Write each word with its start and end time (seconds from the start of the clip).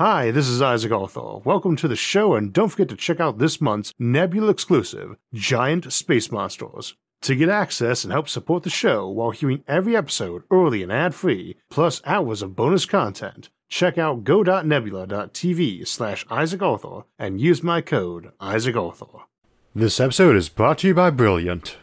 Hi, 0.00 0.30
this 0.30 0.48
is 0.48 0.62
Isaac 0.62 0.92
Arthur. 0.92 1.40
Welcome 1.44 1.76
to 1.76 1.86
the 1.86 1.94
show, 1.94 2.32
and 2.34 2.54
don't 2.54 2.70
forget 2.70 2.88
to 2.88 2.96
check 2.96 3.20
out 3.20 3.36
this 3.36 3.60
month's 3.60 3.92
Nebula 3.98 4.48
exclusive, 4.48 5.14
Giant 5.34 5.92
Space 5.92 6.32
Monsters. 6.32 6.94
To 7.20 7.36
get 7.36 7.50
access 7.50 8.02
and 8.02 8.10
help 8.10 8.26
support 8.26 8.62
the 8.62 8.70
show 8.70 9.06
while 9.10 9.30
hearing 9.30 9.62
every 9.68 9.94
episode 9.94 10.44
early 10.50 10.82
and 10.82 10.90
ad 10.90 11.14
free, 11.14 11.56
plus 11.68 12.00
hours 12.06 12.40
of 12.40 12.56
bonus 12.56 12.86
content, 12.86 13.50
check 13.68 13.98
out 13.98 14.24
go.nebula.tv 14.24 15.86
slash 15.86 16.24
Isaac 16.30 16.62
Arthur 16.62 17.02
and 17.18 17.38
use 17.38 17.62
my 17.62 17.82
code 17.82 18.32
Isaac 18.40 18.76
Arthur. 18.76 19.26
This 19.74 20.00
episode 20.00 20.34
is 20.34 20.48
brought 20.48 20.78
to 20.78 20.86
you 20.88 20.94
by 20.94 21.10
Brilliant. 21.10 21.76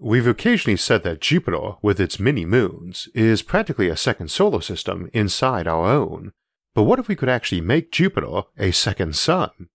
We've 0.00 0.26
occasionally 0.26 0.78
said 0.78 1.04
that 1.04 1.20
Jupiter, 1.20 1.74
with 1.80 2.00
its 2.00 2.18
many 2.18 2.44
moons, 2.44 3.08
is 3.14 3.42
practically 3.42 3.88
a 3.88 3.96
second 3.96 4.32
solar 4.32 4.60
system 4.60 5.08
inside 5.12 5.68
our 5.68 5.86
own. 5.86 6.32
But 6.74 6.84
what 6.84 6.98
if 6.98 7.08
we 7.08 7.16
could 7.16 7.28
actually 7.28 7.60
make 7.60 7.92
Jupiter 7.92 8.42
a 8.58 8.70
second 8.70 9.14
sun? 9.14 9.68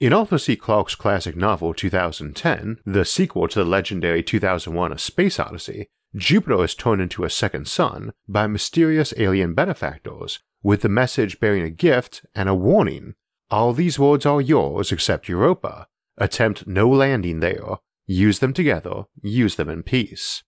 In 0.00 0.12
Arthur 0.12 0.38
C. 0.38 0.56
Clarke's 0.56 0.94
classic 0.94 1.36
novel 1.36 1.74
2010, 1.74 2.78
the 2.86 3.04
sequel 3.04 3.48
to 3.48 3.58
the 3.58 3.64
legendary 3.64 4.22
2001 4.22 4.92
A 4.92 4.98
Space 4.98 5.40
Odyssey, 5.40 5.88
Jupiter 6.14 6.64
is 6.64 6.74
turned 6.74 7.02
into 7.02 7.24
a 7.24 7.30
second 7.30 7.68
sun 7.68 8.12
by 8.28 8.46
mysterious 8.46 9.12
alien 9.16 9.54
benefactors, 9.54 10.38
with 10.62 10.82
the 10.82 10.88
message 10.88 11.40
bearing 11.40 11.62
a 11.62 11.70
gift 11.70 12.24
and 12.34 12.48
a 12.48 12.54
warning. 12.54 13.14
All 13.50 13.72
these 13.72 13.98
words 13.98 14.24
are 14.24 14.40
yours 14.40 14.92
except 14.92 15.28
Europa. 15.28 15.88
Attempt 16.16 16.66
no 16.66 16.88
landing 16.88 17.40
there. 17.40 17.76
Use 18.06 18.38
them 18.38 18.52
together, 18.52 19.04
use 19.20 19.56
them 19.56 19.68
in 19.68 19.82
peace. 19.82 20.42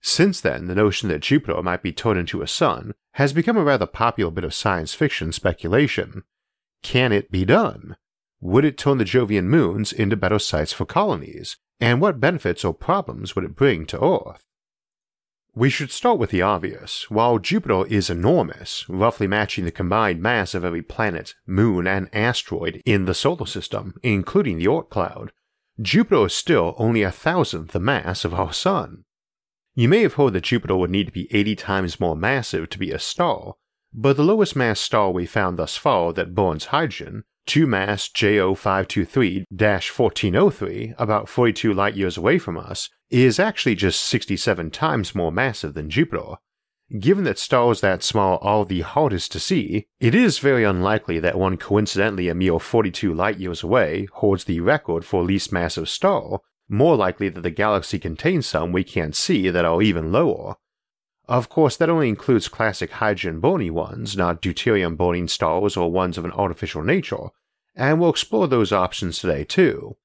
Since 0.00 0.40
then, 0.40 0.66
the 0.66 0.74
notion 0.74 1.08
that 1.08 1.20
Jupiter 1.20 1.62
might 1.62 1.82
be 1.82 1.92
turned 1.92 2.18
into 2.18 2.42
a 2.42 2.46
sun 2.46 2.94
has 3.14 3.32
become 3.32 3.56
a 3.56 3.64
rather 3.64 3.86
popular 3.86 4.30
bit 4.30 4.44
of 4.44 4.54
science 4.54 4.94
fiction 4.94 5.32
speculation. 5.32 6.22
Can 6.82 7.12
it 7.12 7.30
be 7.30 7.44
done? 7.44 7.96
Would 8.40 8.64
it 8.64 8.78
turn 8.78 8.98
the 8.98 9.04
Jovian 9.04 9.46
moons 9.46 9.92
into 9.92 10.16
better 10.16 10.38
sites 10.38 10.72
for 10.72 10.84
colonies? 10.84 11.56
And 11.80 12.00
what 12.00 12.20
benefits 12.20 12.64
or 12.64 12.74
problems 12.74 13.34
would 13.34 13.44
it 13.44 13.56
bring 13.56 13.86
to 13.86 14.02
Earth? 14.02 14.44
We 15.54 15.70
should 15.70 15.90
start 15.90 16.20
with 16.20 16.30
the 16.30 16.42
obvious. 16.42 17.10
While 17.10 17.40
Jupiter 17.40 17.84
is 17.88 18.10
enormous, 18.10 18.88
roughly 18.88 19.26
matching 19.26 19.64
the 19.64 19.72
combined 19.72 20.22
mass 20.22 20.54
of 20.54 20.64
every 20.64 20.82
planet, 20.82 21.34
moon, 21.46 21.88
and 21.88 22.08
asteroid 22.12 22.80
in 22.84 23.06
the 23.06 23.14
solar 23.14 23.46
system, 23.46 23.94
including 24.04 24.58
the 24.58 24.66
Oort 24.66 24.88
cloud, 24.88 25.32
Jupiter 25.80 26.26
is 26.26 26.34
still 26.34 26.76
only 26.78 27.02
a 27.02 27.10
thousandth 27.10 27.72
the 27.72 27.80
mass 27.80 28.24
of 28.24 28.34
our 28.34 28.52
Sun. 28.52 29.04
You 29.78 29.88
may 29.88 30.02
have 30.02 30.14
heard 30.14 30.32
that 30.32 30.42
Jupiter 30.42 30.74
would 30.74 30.90
need 30.90 31.06
to 31.06 31.12
be 31.12 31.32
80 31.32 31.54
times 31.54 32.00
more 32.00 32.16
massive 32.16 32.68
to 32.70 32.80
be 32.80 32.90
a 32.90 32.98
star, 32.98 33.54
but 33.94 34.16
the 34.16 34.24
lowest 34.24 34.56
mass 34.56 34.80
star 34.80 35.12
we 35.12 35.24
found 35.24 35.56
thus 35.56 35.76
far 35.76 36.12
that 36.14 36.34
burns 36.34 36.64
hydrogen, 36.74 37.22
2MASS 37.46 38.10
J0523 38.10 39.44
1403, 39.48 40.94
about 40.98 41.28
42 41.28 41.72
light 41.72 41.94
years 41.94 42.16
away 42.16 42.40
from 42.40 42.58
us, 42.58 42.90
is 43.08 43.38
actually 43.38 43.76
just 43.76 44.04
67 44.04 44.72
times 44.72 45.14
more 45.14 45.30
massive 45.30 45.74
than 45.74 45.90
Jupiter. 45.90 46.38
Given 46.98 47.22
that 47.22 47.38
stars 47.38 47.80
that 47.80 48.02
small 48.02 48.40
are 48.42 48.64
the 48.64 48.80
hardest 48.80 49.30
to 49.30 49.38
see, 49.38 49.86
it 50.00 50.12
is 50.12 50.40
very 50.40 50.64
unlikely 50.64 51.20
that 51.20 51.38
one 51.38 51.56
coincidentally 51.56 52.28
a 52.28 52.34
mere 52.34 52.58
42 52.58 53.14
light 53.14 53.38
years 53.38 53.62
away 53.62 54.08
holds 54.14 54.42
the 54.42 54.58
record 54.58 55.04
for 55.04 55.22
least 55.22 55.52
massive 55.52 55.88
star, 55.88 56.40
more 56.68 56.96
likely 56.96 57.28
that 57.28 57.40
the 57.40 57.50
galaxy 57.50 57.98
contains 57.98 58.46
some 58.46 58.72
we 58.72 58.84
can't 58.84 59.16
see 59.16 59.50
that 59.50 59.64
are 59.64 59.82
even 59.82 60.12
lower. 60.12 60.56
Of 61.26 61.48
course, 61.48 61.76
that 61.76 61.90
only 61.90 62.08
includes 62.08 62.48
classic 62.48 62.90
hydrogen 62.92 63.40
burning 63.40 63.74
ones, 63.74 64.16
not 64.16 64.40
deuterium 64.40 64.96
burning 64.96 65.28
stars 65.28 65.76
or 65.76 65.90
ones 65.90 66.16
of 66.16 66.24
an 66.24 66.32
artificial 66.32 66.82
nature, 66.82 67.28
and 67.74 68.00
we'll 68.00 68.10
explore 68.10 68.48
those 68.48 68.72
options 68.72 69.18
today 69.18 69.44
too. 69.44 69.96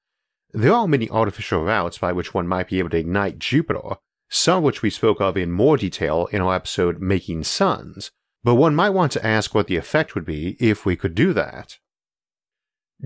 There 0.52 0.72
are 0.72 0.86
many 0.86 1.10
artificial 1.10 1.64
routes 1.64 1.98
by 1.98 2.12
which 2.12 2.32
one 2.32 2.46
might 2.46 2.68
be 2.68 2.78
able 2.78 2.90
to 2.90 2.98
ignite 2.98 3.38
Jupiter, 3.38 3.96
some 4.28 4.62
which 4.62 4.82
we 4.82 4.90
spoke 4.90 5.20
of 5.20 5.36
in 5.36 5.50
more 5.50 5.76
detail 5.76 6.26
in 6.30 6.40
our 6.40 6.54
episode 6.54 7.00
Making 7.00 7.42
Suns, 7.44 8.10
but 8.42 8.54
one 8.54 8.74
might 8.74 8.90
want 8.90 9.10
to 9.12 9.26
ask 9.26 9.54
what 9.54 9.66
the 9.66 9.76
effect 9.76 10.14
would 10.14 10.24
be 10.24 10.56
if 10.60 10.84
we 10.84 10.94
could 10.94 11.14
do 11.14 11.32
that. 11.32 11.78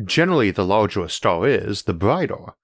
Generally, 0.04 0.50
the 0.53 0.65
larger 0.65 1.04
a 1.04 1.09
star 1.09 1.47
is, 1.47 1.84
the 1.84 1.94
brighter, 1.94 2.54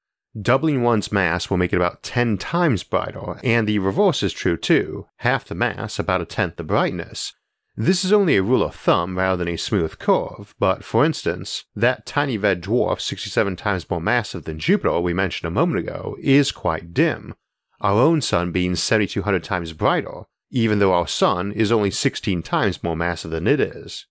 Doubling 0.41 0.83
one's 0.83 1.13
mass 1.13 1.49
will 1.49 1.59
make 1.59 1.73
it 1.73 1.77
about 1.77 2.03
10 2.03 2.39
times 2.39 2.83
brighter, 2.83 3.39
and 3.45 3.69
the 3.69 3.79
reverse 3.79 4.23
is 4.23 4.33
true 4.33 4.57
too 4.57 5.07
half 5.19 5.45
the 5.45 5.55
mass, 5.55 5.99
about 5.99 6.21
a 6.21 6.25
tenth 6.25 6.57
the 6.57 6.65
brightness. 6.65 7.35
This 7.77 8.05
is 8.05 8.13
only 8.13 8.37
a 8.37 8.43
rule 8.43 8.63
of 8.63 8.75
thumb 8.75 9.17
rather 9.17 9.45
than 9.45 9.55
a 9.55 9.59
smooth 9.59 9.99
curve, 9.99 10.55
but 10.59 10.85
for 10.85 11.05
instance, 11.05 11.65
that 11.77 12.05
tiny 12.05 12.37
red 12.37 12.63
dwarf 12.63 13.01
67 13.01 13.55
times 13.57 13.89
more 13.89 14.01
massive 14.01 14.45
than 14.45 14.59
Jupiter 14.59 14.99
we 15.01 15.13
mentioned 15.13 15.47
a 15.47 15.53
moment 15.53 15.79
ago 15.79 16.17
is 16.21 16.51
quite 16.51 16.93
dim, 16.93 17.35
our 17.81 18.01
own 18.01 18.21
sun 18.21 18.51
being 18.51 18.75
7200 18.75 19.45
times 19.45 19.73
brighter, 19.73 20.23
even 20.51 20.79
though 20.81 20.93
our 20.93 21.07
sun 21.07 21.53
is 21.53 21.71
only 21.71 21.91
16 21.91 22.43
times 22.43 22.83
more 22.83 22.97
massive 22.97 23.31
than 23.31 23.47
it 23.47 23.61
is. 23.61 24.07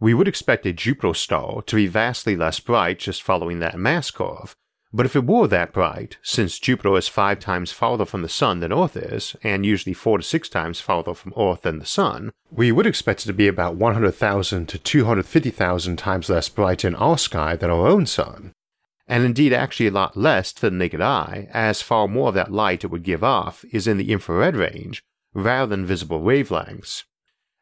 We 0.00 0.12
would 0.12 0.28
expect 0.28 0.66
a 0.66 0.72
Jupiter 0.72 1.14
star 1.14 1.62
to 1.62 1.76
be 1.76 1.86
vastly 1.86 2.36
less 2.36 2.60
bright 2.60 2.98
just 2.98 3.22
following 3.22 3.58
that 3.60 3.78
mass 3.78 4.10
curve, 4.10 4.54
but 4.96 5.04
if 5.04 5.14
it 5.14 5.26
were 5.26 5.46
that 5.46 5.74
bright, 5.74 6.16
since 6.22 6.58
Jupiter 6.58 6.96
is 6.96 7.06
five 7.06 7.38
times 7.38 7.70
farther 7.70 8.06
from 8.06 8.22
the 8.22 8.30
Sun 8.30 8.60
than 8.60 8.72
Earth 8.72 8.96
is, 8.96 9.36
and 9.42 9.66
usually 9.66 9.92
four 9.92 10.16
to 10.16 10.24
six 10.24 10.48
times 10.48 10.80
farther 10.80 11.12
from 11.12 11.34
Earth 11.36 11.62
than 11.62 11.78
the 11.78 11.84
Sun, 11.84 12.32
we 12.50 12.72
would 12.72 12.86
expect 12.86 13.22
it 13.22 13.26
to 13.26 13.34
be 13.34 13.46
about 13.46 13.76
100,000 13.76 14.66
to 14.66 14.78
250,000 14.78 15.96
times 15.98 16.30
less 16.30 16.48
bright 16.48 16.82
in 16.82 16.94
our 16.94 17.18
sky 17.18 17.56
than 17.56 17.68
our 17.68 17.86
own 17.86 18.06
Sun. 18.06 18.54
And 19.06 19.22
indeed, 19.22 19.52
actually 19.52 19.88
a 19.88 19.90
lot 19.90 20.16
less 20.16 20.50
to 20.54 20.62
the 20.62 20.70
naked 20.70 21.02
eye, 21.02 21.48
as 21.52 21.82
far 21.82 22.08
more 22.08 22.28
of 22.28 22.34
that 22.34 22.50
light 22.50 22.82
it 22.82 22.86
would 22.86 23.02
give 23.02 23.22
off 23.22 23.66
is 23.70 23.86
in 23.86 23.98
the 23.98 24.10
infrared 24.10 24.56
range, 24.56 25.02
rather 25.34 25.68
than 25.68 25.84
visible 25.84 26.22
wavelengths. 26.22 27.04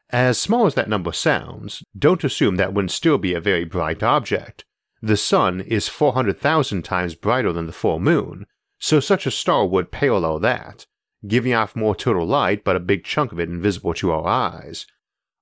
As 0.09 0.37
small 0.37 0.67
as 0.67 0.75
that 0.75 0.87
number 0.87 1.11
sounds, 1.11 1.83
don't 1.99 2.23
assume 2.23 2.55
that 2.55 2.73
wouldn't 2.73 2.91
still 2.91 3.17
be 3.17 3.33
a 3.33 3.41
very 3.41 3.65
bright 3.65 4.01
object, 4.01 4.63
the 5.05 5.15
sun 5.15 5.61
is 5.61 5.87
400,000 5.87 6.81
times 6.81 7.13
brighter 7.13 7.53
than 7.53 7.67
the 7.67 7.71
full 7.71 7.99
moon, 7.99 8.47
so 8.79 8.99
such 8.99 9.27
a 9.27 9.31
star 9.31 9.67
would 9.67 9.91
parallel 9.91 10.39
that, 10.39 10.87
giving 11.27 11.53
off 11.53 11.75
more 11.75 11.95
total 11.95 12.25
light 12.25 12.63
but 12.63 12.75
a 12.75 12.79
big 12.79 13.03
chunk 13.03 13.31
of 13.31 13.39
it 13.39 13.47
invisible 13.47 13.93
to 13.93 14.11
our 14.11 14.25
eyes. 14.25 14.87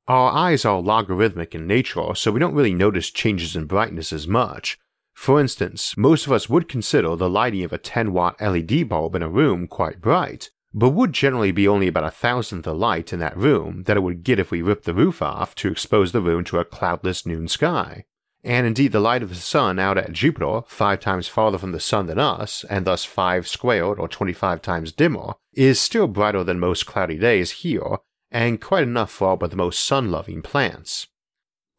Our 0.05 0.33
eyes 0.33 0.65
are 0.65 0.81
logarithmic 0.81 1.55
in 1.55 1.65
nature, 1.65 2.13
so 2.13 2.29
we 2.29 2.41
don't 2.41 2.53
really 2.53 2.73
notice 2.73 3.09
changes 3.09 3.55
in 3.55 3.63
brightness 3.63 4.11
as 4.11 4.27
much. 4.27 4.77
For 5.13 5.39
instance, 5.39 5.95
most 5.95 6.27
of 6.27 6.33
us 6.33 6.49
would 6.49 6.67
consider 6.67 7.15
the 7.15 7.29
lighting 7.29 7.63
of 7.63 7.71
a 7.71 7.77
10 7.77 8.11
watt 8.11 8.41
LED 8.41 8.89
bulb 8.89 9.15
in 9.15 9.23
a 9.23 9.29
room 9.29 9.67
quite 9.67 10.01
bright, 10.01 10.49
but 10.73 10.89
would 10.89 11.13
generally 11.13 11.53
be 11.53 11.69
only 11.69 11.87
about 11.87 12.03
a 12.03 12.11
thousandth 12.11 12.65
the 12.65 12.75
light 12.75 13.13
in 13.13 13.19
that 13.19 13.37
room 13.37 13.83
that 13.83 13.95
it 13.95 14.03
would 14.03 14.25
get 14.25 14.39
if 14.39 14.51
we 14.51 14.61
ripped 14.61 14.83
the 14.83 14.93
roof 14.93 15.21
off 15.21 15.55
to 15.55 15.71
expose 15.71 16.11
the 16.11 16.19
room 16.19 16.43
to 16.43 16.59
a 16.59 16.65
cloudless 16.65 17.25
noon 17.25 17.47
sky 17.47 18.03
and 18.43 18.67
indeed 18.67 18.91
the 18.91 18.99
light 18.99 19.23
of 19.23 19.29
the 19.29 19.35
sun 19.35 19.79
out 19.79 19.97
at 19.97 20.11
Jupiter, 20.11 20.61
five 20.67 20.99
times 20.99 21.27
farther 21.27 21.57
from 21.57 21.71
the 21.71 21.79
sun 21.79 22.07
than 22.07 22.19
us, 22.19 22.65
and 22.69 22.85
thus 22.85 23.05
five 23.05 23.47
squared 23.47 23.99
or 23.99 24.07
25 24.07 24.61
times 24.61 24.91
dimmer, 24.91 25.35
is 25.53 25.79
still 25.79 26.07
brighter 26.07 26.43
than 26.43 26.59
most 26.59 26.85
cloudy 26.85 27.17
days 27.17 27.51
here, 27.51 27.97
and 28.31 28.59
quite 28.59 28.83
enough 28.83 29.11
for 29.11 29.29
all 29.29 29.37
but 29.37 29.49
the 29.49 29.55
most 29.55 29.81
sun 29.81 30.11
loving 30.11 30.41
plants. 30.41 31.07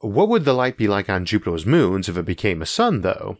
What 0.00 0.28
would 0.28 0.44
the 0.44 0.54
light 0.54 0.76
be 0.76 0.88
like 0.88 1.10
on 1.10 1.24
Jupiter's 1.24 1.66
moons 1.66 2.08
if 2.08 2.16
it 2.16 2.24
became 2.24 2.62
a 2.62 2.66
sun, 2.66 3.02
though? 3.02 3.38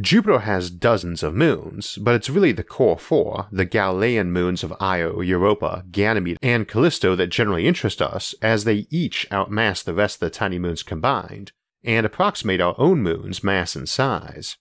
Jupiter 0.00 0.40
has 0.40 0.70
dozens 0.70 1.24
of 1.24 1.34
moons, 1.34 1.98
but 2.00 2.14
it's 2.14 2.30
really 2.30 2.52
the 2.52 2.62
core 2.62 2.98
four, 2.98 3.48
the 3.50 3.64
Galilean 3.64 4.30
moons 4.30 4.62
of 4.62 4.72
Io, 4.78 5.20
Europa, 5.20 5.84
Ganymede, 5.90 6.38
and 6.40 6.68
Callisto 6.68 7.16
that 7.16 7.26
generally 7.26 7.66
interest 7.66 8.00
us, 8.00 8.32
as 8.40 8.62
they 8.62 8.86
each 8.90 9.26
outmass 9.32 9.82
the 9.82 9.94
rest 9.94 10.16
of 10.16 10.20
the 10.20 10.30
tiny 10.30 10.60
moons 10.60 10.84
combined, 10.84 11.50
and 11.84 12.04
approximate 12.06 12.60
our 12.60 12.74
own 12.78 13.02
moon's 13.02 13.42
mass 13.42 13.74
and 13.74 13.88
size. 13.88 14.56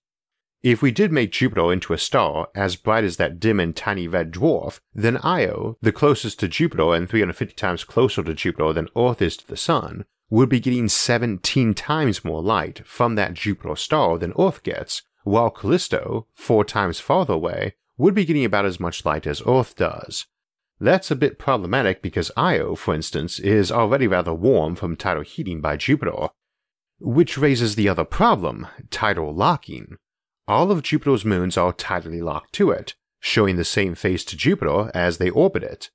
If 0.62 0.81
we 0.81 0.92
did 0.92 1.12
make 1.12 1.31
Jupiter 1.31 1.71
into 1.71 1.94
a 1.94 1.98
star 1.98 2.50
as 2.54 2.75
bright 2.75 3.06
as 3.06 3.16
that 3.16 3.39
dim 3.39 3.62
and 3.62 3.74
tiny 3.74 4.07
red 4.07 4.31
dwarf, 4.33 4.80
then 4.94 5.18
Io, 5.24 5.77
the 5.81 5.94
closest 5.94 6.39
to 6.42 6.50
Jupiter 6.50 6.94
and 6.94 7.10
350 7.10 7.56
times 7.56 7.86
closer 7.86 8.24
to 8.24 8.33
Jupiter 8.33 8.74
than 8.74 8.89
Earth 8.95 9.21
is 9.21 9.38
to 9.38 9.48
the 9.48 9.56
Sun, 9.56 10.04
would 10.30 10.50
be 10.50 10.60
getting 10.60 10.89
17 10.89 11.74
times 11.74 12.25
more 12.25 12.42
light 12.42 12.86
from 12.86 13.16
that 13.16 13.36
Jupiter 13.36 13.75
star 13.77 14.18
than 14.18 14.33
Earth 14.38 14.62
gets, 14.63 15.01
while 15.24 15.50
Callisto, 15.50 16.27
four 16.33 16.65
times 16.65 17.00
farther 17.00 17.33
away, 17.33 17.75
would 17.98 18.13
be 18.13 18.25
getting 18.25 18.45
about 18.45 18.65
as 18.65 18.80
much 18.80 19.06
light 19.06 19.25
as 19.25 19.42
Earth 19.48 19.75
does. 19.75 20.25
That's 20.80 21.12
a 21.12 21.15
bit 21.15 21.39
problematic 21.39 22.01
because 22.01 22.31
Io, 22.38 22.75
for 22.75 22.94
instance, 22.94 23.39
is 23.39 23.72
already 23.72 24.07
rather 24.07 24.33
warm 24.33 24.75
from 24.75 24.95
tidal 24.95 25.24
heating 25.24 25.62
by 25.62 25.77
Jupiter, 25.77 26.30
which 27.00 27.38
raises 27.38 27.75
the 27.75 27.90
other 27.90 28.04
problem, 28.04 28.68
tidal 28.90 29.34
locking. 29.34 29.98
All 30.48 30.72
of 30.72 30.84
Jupiter's 30.84 31.24
moons 31.24 31.57
are 31.57 31.74
tidally 31.74 32.22
locked 32.22 32.54
to 32.54 32.72
it, 32.72 32.96
showing 33.19 33.56
the 33.56 33.66
same 33.66 33.96
face 33.96 34.24
to 34.25 34.38
Jupiter 34.38 34.92
as 34.94 35.18
they 35.18 35.30
orbit 35.30 35.63
it. 35.63 35.90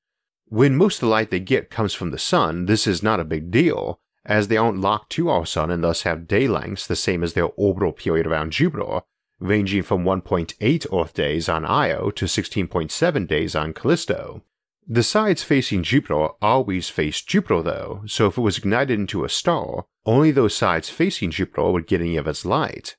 When 0.47 0.77
most 0.77 0.97
of 0.97 1.01
the 1.01 1.07
light 1.07 1.31
they 1.31 1.41
get 1.41 1.71
comes 1.71 1.95
from 1.95 2.11
the 2.11 2.19
Sun, 2.19 2.67
this 2.67 2.87
is 2.87 3.03
not 3.03 3.21
a 3.21 3.25
big 3.25 3.51
deal, 3.51 3.99
as 4.25 4.49
they 4.49 4.57
aren't 4.57 4.81
locked 4.81 5.11
to 5.13 5.29
our 5.29 5.45
Sun 5.45 5.71
and 5.71 5.83
thus 5.83 6.03
have 6.03 6.29
day 6.29 6.47
lengths 6.47 6.87
the 6.87 6.97
same 6.97 7.23
as 7.23 7.33
their 7.33 7.49
orbital 7.57 7.93
period 7.93 8.27
around 8.27 8.53
Jupiter, 8.53 9.01
ranging 9.41 9.83
from 9.83 10.05
1.8 10.05 10.87
Earth 10.93 11.15
days 11.15 11.49
on 11.49 11.65
Io 11.65 12.11
to 12.11 12.27
16.7 12.27 13.27
days 13.27 13.55
on 13.55 13.73
Callisto. 13.73 14.43
The 14.87 15.03
sides 15.03 15.43
facing 15.43 15.83
Jupiter 15.83 16.29
always 16.43 16.91
face 16.91 17.23
Jupiter 17.23 17.63
though, 17.63 18.03
so 18.07 18.27
if 18.27 18.37
it 18.37 18.43
was 18.43 18.59
ignited 18.59 19.01
into 19.01 19.25
a 19.25 19.31
star, 19.31 19.87
only 20.05 20.31
those 20.31 20.55
sides 20.55 20.91
facing 20.91 21.31
Jupiter 21.31 21.71
would 21.71 21.87
get 21.87 22.03
any 22.03 22.19
of 22.19 22.27
its 22.27 22.45
light. 22.45 22.97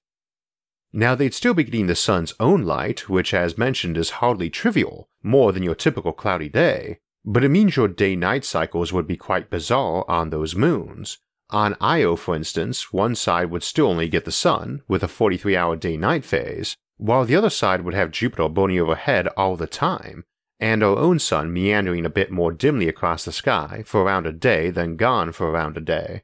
Now 0.91 1.13
they'd 1.13 1.33
still 1.33 1.53
be 1.53 1.63
getting 1.63 1.85
the 1.85 1.95
sun's 1.95 2.33
own 2.39 2.63
light, 2.63 3.07
which 3.07 3.35
as 3.35 3.57
mentioned 3.57 3.97
is 3.97 4.21
hardly 4.21 4.49
trivial, 4.49 5.09
more 5.21 5.51
than 5.51 5.61
your 5.61 5.75
typical 5.75 6.11
cloudy 6.11 6.49
day, 6.49 6.97
but 7.23 7.43
it 7.43 7.49
means 7.49 7.75
your 7.75 7.87
day-night 7.87 8.45
cycles 8.45 8.91
would 8.91 9.05
be 9.05 9.17
quite 9.17 9.51
bizarre 9.51 10.05
on 10.07 10.31
those 10.31 10.55
moons. 10.55 11.19
On 11.51 11.75
Io, 11.79 12.15
for 12.15 12.35
instance, 12.35 12.91
one 12.91 13.13
side 13.13 13.51
would 13.51 13.61
still 13.61 13.87
only 13.87 14.09
get 14.09 14.25
the 14.25 14.31
sun, 14.31 14.81
with 14.87 15.03
a 15.03 15.07
43 15.07 15.55
hour 15.55 15.75
day 15.75 15.97
night 15.97 16.25
phase, 16.25 16.77
while 16.97 17.25
the 17.25 17.35
other 17.35 17.51
side 17.51 17.81
would 17.81 17.93
have 17.93 18.09
Jupiter 18.09 18.49
burning 18.49 18.79
overhead 18.79 19.27
all 19.37 19.55
the 19.55 19.67
time, 19.67 20.23
and 20.59 20.83
our 20.83 20.97
own 20.97 21.19
sun 21.19 21.51
meandering 21.51 22.05
a 22.05 22.09
bit 22.09 22.31
more 22.31 22.51
dimly 22.51 22.87
across 22.87 23.25
the 23.25 23.31
sky 23.31 23.83
for 23.85 24.01
around 24.01 24.25
a 24.25 24.31
day 24.31 24.69
than 24.69 24.95
gone 24.95 25.31
for 25.31 25.49
around 25.49 25.77
a 25.77 25.81
day. 25.81 26.23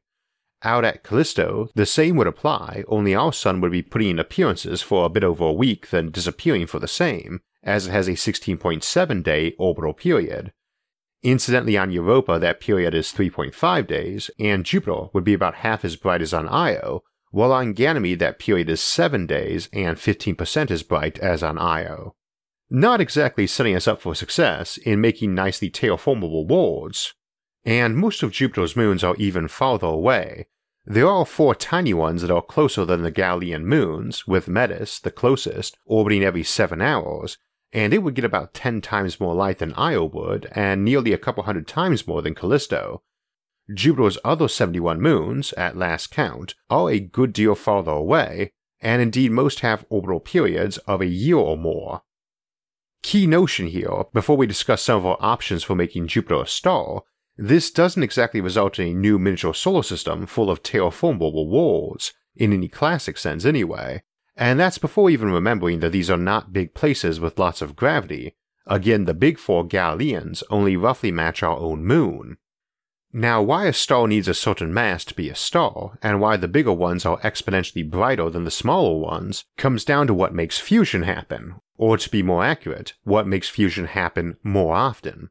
Out 0.63 0.85
at 0.85 1.03
Callisto, 1.03 1.69
the 1.73 1.85
same 1.85 2.15
would 2.17 2.27
apply, 2.27 2.83
only 2.87 3.15
our 3.15 3.33
sun 3.33 3.61
would 3.61 3.71
be 3.71 3.81
putting 3.81 4.09
in 4.11 4.19
appearances 4.19 4.81
for 4.81 5.05
a 5.05 5.09
bit 5.09 5.23
over 5.23 5.45
a 5.45 5.51
week, 5.51 5.89
then 5.89 6.11
disappearing 6.11 6.67
for 6.67 6.79
the 6.79 6.87
same, 6.87 7.41
as 7.63 7.87
it 7.87 7.91
has 7.91 8.07
a 8.07 8.11
16.7 8.11 9.23
day 9.23 9.55
orbital 9.57 9.93
period. 9.93 10.53
Incidentally, 11.23 11.77
on 11.77 11.91
Europa, 11.91 12.39
that 12.39 12.59
period 12.59 12.93
is 12.93 13.11
3.5 13.11 13.87
days, 13.87 14.29
and 14.39 14.65
Jupiter 14.65 15.07
would 15.13 15.23
be 15.23 15.33
about 15.33 15.55
half 15.55 15.83
as 15.83 15.95
bright 15.95 16.21
as 16.21 16.33
on 16.33 16.47
Io, 16.47 17.01
while 17.31 17.51
on 17.53 17.73
Ganymede, 17.73 18.19
that 18.19 18.39
period 18.39 18.69
is 18.69 18.81
7 18.81 19.25
days 19.25 19.69
and 19.71 19.97
15% 19.97 20.69
as 20.69 20.83
bright 20.83 21.17
as 21.19 21.41
on 21.41 21.57
Io. 21.57 22.15
Not 22.73 23.01
exactly 23.01 23.47
setting 23.47 23.75
us 23.75 23.85
up 23.85 24.01
for 24.01 24.15
success 24.15 24.77
in 24.77 25.01
making 25.01 25.35
nicely 25.35 25.69
terraformable 25.69 26.47
worlds, 26.47 27.13
and 27.65 27.97
most 27.97 28.23
of 28.23 28.31
Jupiter's 28.31 28.77
moons 28.77 29.03
are 29.03 29.15
even 29.17 29.49
farther 29.49 29.87
away. 29.87 30.47
There 30.85 31.05
are 31.05 31.25
four 31.25 31.53
tiny 31.53 31.93
ones 31.93 32.21
that 32.21 32.31
are 32.31 32.41
closer 32.41 32.85
than 32.85 33.01
the 33.01 33.11
Galilean 33.11 33.67
moons, 33.67 34.25
with 34.25 34.47
Metis, 34.47 35.01
the 35.01 35.11
closest, 35.11 35.77
orbiting 35.85 36.23
every 36.23 36.43
7 36.43 36.81
hours, 36.81 37.37
and 37.73 37.93
it 37.93 37.97
would 37.97 38.15
get 38.15 38.23
about 38.23 38.53
10 38.53 38.79
times 38.79 39.19
more 39.19 39.35
light 39.35 39.57
than 39.57 39.73
Io 39.75 40.05
would, 40.05 40.47
and 40.53 40.85
nearly 40.85 41.11
a 41.11 41.17
couple 41.17 41.43
hundred 41.43 41.67
times 41.67 42.07
more 42.07 42.21
than 42.21 42.33
Callisto. 42.33 43.03
Jupiter's 43.73 44.17
other 44.23 44.47
71 44.47 45.01
moons, 45.01 45.51
at 45.57 45.75
last 45.75 46.09
count, 46.09 46.55
are 46.69 46.89
a 46.89 47.01
good 47.01 47.33
deal 47.33 47.53
farther 47.53 47.91
away, 47.91 48.53
and 48.79 49.01
indeed 49.01 49.31
most 49.31 49.59
have 49.59 49.85
orbital 49.89 50.21
periods 50.21 50.77
of 50.87 51.01
a 51.01 51.05
year 51.05 51.35
or 51.35 51.57
more. 51.57 52.03
Key 53.03 53.25
notion 53.25 53.67
here, 53.67 54.03
before 54.13 54.37
we 54.37 54.45
discuss 54.45 54.83
some 54.83 54.97
of 54.97 55.05
our 55.05 55.17
options 55.19 55.63
for 55.63 55.75
making 55.75 56.07
Jupiter 56.07 56.43
a 56.43 56.47
star, 56.47 57.03
this 57.35 57.71
doesn't 57.71 58.03
exactly 58.03 58.41
result 58.41 58.77
in 58.77 58.87
a 58.87 58.93
new 58.93 59.17
miniature 59.17 59.53
solar 59.53 59.83
system 59.83 60.27
full 60.27 60.51
of 60.51 60.61
terraformable 60.61 61.47
worlds, 61.47 62.13
in 62.35 62.53
any 62.53 62.67
classic 62.67 63.17
sense 63.17 63.43
anyway, 63.43 64.03
and 64.35 64.59
that's 64.59 64.77
before 64.77 65.09
even 65.09 65.31
remembering 65.31 65.79
that 65.79 65.91
these 65.91 66.09
are 66.09 66.17
not 66.17 66.53
big 66.53 66.73
places 66.73 67.19
with 67.19 67.39
lots 67.39 67.61
of 67.61 67.75
gravity. 67.75 68.35
Again, 68.67 69.05
the 69.05 69.13
big 69.13 69.39
four 69.39 69.65
Galileans 69.65 70.43
only 70.49 70.77
roughly 70.77 71.11
match 71.11 71.41
our 71.41 71.57
own 71.57 71.83
moon. 71.83 72.37
Now, 73.13 73.41
why 73.41 73.65
a 73.65 73.73
star 73.73 74.07
needs 74.07 74.29
a 74.29 74.33
certain 74.33 74.73
mass 74.73 75.03
to 75.05 75.13
be 75.13 75.29
a 75.29 75.35
star, 75.35 75.97
and 76.01 76.21
why 76.21 76.37
the 76.37 76.47
bigger 76.47 76.71
ones 76.71 77.05
are 77.05 77.19
exponentially 77.19 77.89
brighter 77.89 78.29
than 78.29 78.45
the 78.45 78.51
smaller 78.51 78.97
ones, 78.97 79.43
comes 79.57 79.83
down 79.83 80.07
to 80.07 80.13
what 80.13 80.33
makes 80.33 80.59
fusion 80.59 81.03
happen, 81.03 81.55
or 81.77 81.97
to 81.97 82.09
be 82.09 82.23
more 82.23 82.45
accurate, 82.45 82.93
what 83.03 83.27
makes 83.27 83.49
fusion 83.49 83.85
happen 83.85 84.37
more 84.43 84.73
often. 84.73 85.29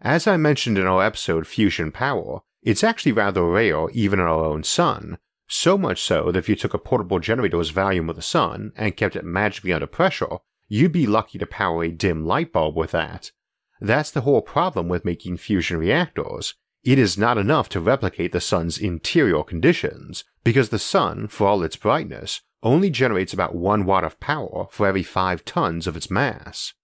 As 0.00 0.28
I 0.28 0.36
mentioned 0.36 0.78
in 0.78 0.86
our 0.86 1.02
episode 1.02 1.48
Fusion 1.48 1.90
Power, 1.90 2.42
it's 2.62 2.84
actually 2.84 3.12
rather 3.12 3.44
rare 3.44 3.88
even 3.90 4.20
in 4.20 4.26
our 4.26 4.44
own 4.44 4.62
sun, 4.62 5.18
so 5.48 5.76
much 5.76 6.02
so 6.02 6.30
that 6.30 6.38
if 6.38 6.48
you 6.48 6.54
took 6.54 6.74
a 6.74 6.78
portable 6.78 7.18
generator's 7.18 7.70
volume 7.70 8.08
of 8.08 8.16
the 8.16 8.22
sun 8.22 8.72
and 8.76 8.96
kept 8.96 9.16
it 9.16 9.24
magically 9.24 9.72
under 9.72 9.86
pressure, 9.86 10.38
you'd 10.68 10.92
be 10.92 11.06
lucky 11.06 11.38
to 11.38 11.46
power 11.46 11.82
a 11.82 11.90
dim 11.90 12.24
light 12.24 12.52
bulb 12.52 12.76
with 12.76 12.92
that. 12.92 13.32
That's 13.80 14.10
the 14.10 14.22
whole 14.22 14.42
problem 14.42 14.88
with 14.88 15.04
making 15.04 15.38
fusion 15.38 15.78
reactors. 15.78 16.54
It 16.86 17.00
is 17.00 17.18
not 17.18 17.36
enough 17.36 17.68
to 17.70 17.80
replicate 17.80 18.30
the 18.30 18.40
sun's 18.40 18.78
interior 18.78 19.42
conditions, 19.42 20.22
because 20.44 20.68
the 20.68 20.78
sun, 20.78 21.26
for 21.26 21.48
all 21.48 21.64
its 21.64 21.74
brightness, 21.74 22.42
only 22.62 22.90
generates 22.90 23.32
about 23.32 23.56
1 23.56 23.84
watt 23.84 24.04
of 24.04 24.20
power 24.20 24.68
for 24.70 24.86
every 24.86 25.02
5 25.02 25.44
tons 25.44 25.88
of 25.88 25.96
its 25.96 26.12
mass. 26.12 26.74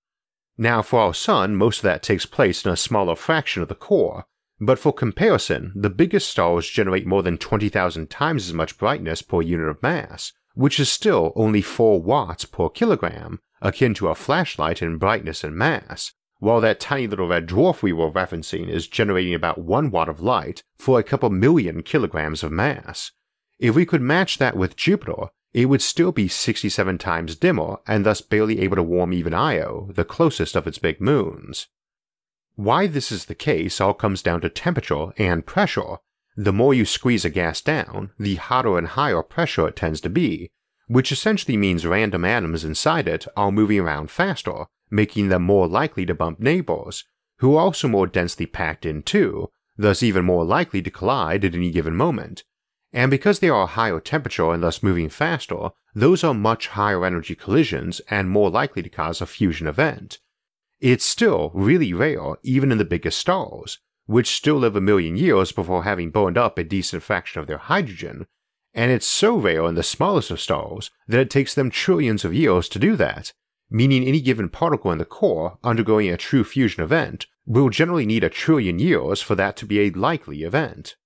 Now, 0.58 0.82
for 0.82 0.98
our 0.98 1.14
Sun, 1.14 1.54
most 1.54 1.78
of 1.78 1.82
that 1.84 2.02
takes 2.02 2.26
place 2.26 2.64
in 2.64 2.72
a 2.72 2.76
smaller 2.76 3.14
fraction 3.14 3.62
of 3.62 3.68
the 3.68 3.76
core, 3.76 4.24
but 4.60 4.80
for 4.80 4.92
comparison, 4.92 5.72
the 5.76 5.88
biggest 5.88 6.28
stars 6.28 6.68
generate 6.68 7.06
more 7.06 7.22
than 7.22 7.38
20,000 7.38 8.10
times 8.10 8.48
as 8.48 8.52
much 8.52 8.78
brightness 8.78 9.22
per 9.22 9.40
unit 9.40 9.68
of 9.68 9.82
mass, 9.84 10.32
which 10.54 10.80
is 10.80 10.88
still 10.88 11.32
only 11.36 11.62
4 11.62 12.02
watts 12.02 12.44
per 12.44 12.68
kilogram, 12.68 13.38
akin 13.60 13.94
to 13.94 14.08
a 14.08 14.16
flashlight 14.16 14.82
in 14.82 14.98
brightness 14.98 15.44
and 15.44 15.54
mass, 15.54 16.12
while 16.42 16.60
that 16.60 16.80
tiny 16.80 17.06
little 17.06 17.28
red 17.28 17.46
dwarf 17.46 17.82
we 17.82 17.92
were 17.92 18.10
referencing 18.10 18.68
is 18.68 18.88
generating 18.88 19.32
about 19.32 19.58
1 19.58 19.92
watt 19.92 20.08
of 20.08 20.20
light 20.20 20.64
for 20.76 20.98
a 20.98 21.04
couple 21.04 21.30
million 21.30 21.84
kilograms 21.84 22.42
of 22.42 22.50
mass. 22.50 23.12
If 23.60 23.76
we 23.76 23.86
could 23.86 24.02
match 24.02 24.38
that 24.38 24.56
with 24.56 24.74
Jupiter, 24.74 25.28
it 25.54 25.66
would 25.66 25.80
still 25.80 26.10
be 26.10 26.26
67 26.26 26.98
times 26.98 27.36
dimmer 27.36 27.76
and 27.86 28.04
thus 28.04 28.20
barely 28.20 28.58
able 28.58 28.74
to 28.74 28.82
warm 28.82 29.12
even 29.12 29.32
Io, 29.32 29.88
the 29.94 30.04
closest 30.04 30.56
of 30.56 30.66
its 30.66 30.78
big 30.78 31.00
moons. 31.00 31.68
Why 32.56 32.88
this 32.88 33.12
is 33.12 33.26
the 33.26 33.36
case 33.36 33.80
all 33.80 33.94
comes 33.94 34.20
down 34.20 34.40
to 34.40 34.48
temperature 34.48 35.12
and 35.18 35.46
pressure. 35.46 35.98
The 36.36 36.52
more 36.52 36.74
you 36.74 36.84
squeeze 36.84 37.24
a 37.24 37.30
gas 37.30 37.60
down, 37.60 38.10
the 38.18 38.34
hotter 38.34 38.76
and 38.76 38.88
higher 38.88 39.22
pressure 39.22 39.68
it 39.68 39.76
tends 39.76 40.00
to 40.00 40.10
be, 40.10 40.50
which 40.92 41.10
essentially 41.10 41.56
means 41.56 41.86
random 41.86 42.24
atoms 42.24 42.64
inside 42.64 43.08
it 43.08 43.26
are 43.36 43.50
moving 43.50 43.80
around 43.80 44.10
faster, 44.10 44.66
making 44.90 45.28
them 45.28 45.42
more 45.42 45.66
likely 45.66 46.04
to 46.04 46.14
bump 46.14 46.38
neighbors, 46.38 47.04
who 47.38 47.56
are 47.56 47.62
also 47.62 47.88
more 47.88 48.06
densely 48.06 48.44
packed 48.44 48.84
in 48.84 49.02
too, 49.02 49.48
thus 49.76 50.02
even 50.02 50.24
more 50.24 50.44
likely 50.44 50.82
to 50.82 50.90
collide 50.90 51.44
at 51.44 51.54
any 51.54 51.70
given 51.70 51.96
moment, 51.96 52.44
and 52.92 53.10
because 53.10 53.38
they 53.38 53.48
are 53.48 53.66
higher 53.66 54.00
temperature 54.00 54.52
and 54.52 54.62
thus 54.62 54.82
moving 54.82 55.08
faster, 55.08 55.70
those 55.94 56.22
are 56.22 56.34
much 56.34 56.68
higher 56.68 57.04
energy 57.06 57.34
collisions 57.34 58.00
and 58.10 58.28
more 58.28 58.50
likely 58.50 58.82
to 58.82 58.90
cause 58.90 59.20
a 59.20 59.26
fusion 59.26 59.66
event. 59.66 60.18
It's 60.78 61.04
still 61.04 61.50
really 61.54 61.94
rare 61.94 62.34
even 62.42 62.70
in 62.70 62.78
the 62.78 62.84
biggest 62.84 63.18
stars, 63.18 63.78
which 64.04 64.36
still 64.36 64.56
live 64.56 64.76
a 64.76 64.80
million 64.80 65.16
years 65.16 65.52
before 65.52 65.84
having 65.84 66.10
burned 66.10 66.36
up 66.36 66.58
a 66.58 66.64
decent 66.64 67.02
fraction 67.02 67.40
of 67.40 67.46
their 67.46 67.58
hydrogen, 67.58 68.26
and 68.74 68.90
it's 68.90 69.06
so 69.06 69.36
rare 69.36 69.64
in 69.66 69.74
the 69.74 69.82
smallest 69.82 70.30
of 70.30 70.40
stars 70.40 70.90
that 71.06 71.20
it 71.20 71.30
takes 71.30 71.54
them 71.54 71.70
trillions 71.70 72.24
of 72.24 72.34
years 72.34 72.68
to 72.70 72.78
do 72.78 72.96
that, 72.96 73.32
meaning 73.70 74.04
any 74.04 74.20
given 74.20 74.48
particle 74.48 74.92
in 74.92 74.98
the 74.98 75.04
core 75.04 75.58
undergoing 75.62 76.08
a 76.08 76.16
true 76.16 76.44
fusion 76.44 76.82
event 76.82 77.26
will 77.46 77.68
generally 77.68 78.06
need 78.06 78.24
a 78.24 78.28
trillion 78.28 78.78
years 78.78 79.20
for 79.20 79.34
that 79.34 79.56
to 79.56 79.66
be 79.66 79.80
a 79.80 79.90
likely 79.90 80.42
event. 80.42 80.96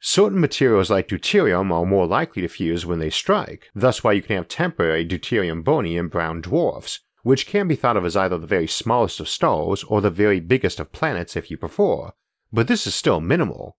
Certain 0.00 0.38
materials 0.38 0.90
like 0.90 1.08
deuterium 1.08 1.72
are 1.72 1.86
more 1.86 2.06
likely 2.06 2.42
to 2.42 2.48
fuse 2.48 2.86
when 2.86 2.98
they 2.98 3.10
strike, 3.10 3.70
thus 3.74 4.04
why 4.04 4.12
you 4.12 4.22
can 4.22 4.36
have 4.36 4.48
temporary 4.48 5.04
deuterium 5.04 5.64
burning 5.64 5.94
in 5.94 6.08
brown 6.08 6.40
dwarfs, 6.40 7.00
which 7.22 7.46
can 7.46 7.66
be 7.66 7.74
thought 7.74 7.96
of 7.96 8.04
as 8.04 8.16
either 8.16 8.38
the 8.38 8.46
very 8.46 8.68
smallest 8.68 9.18
of 9.18 9.28
stars 9.28 9.82
or 9.84 10.00
the 10.00 10.10
very 10.10 10.38
biggest 10.38 10.78
of 10.78 10.92
planets 10.92 11.34
if 11.34 11.50
you 11.50 11.56
prefer, 11.56 12.12
but 12.52 12.68
this 12.68 12.86
is 12.86 12.94
still 12.94 13.20
minimal. 13.20 13.76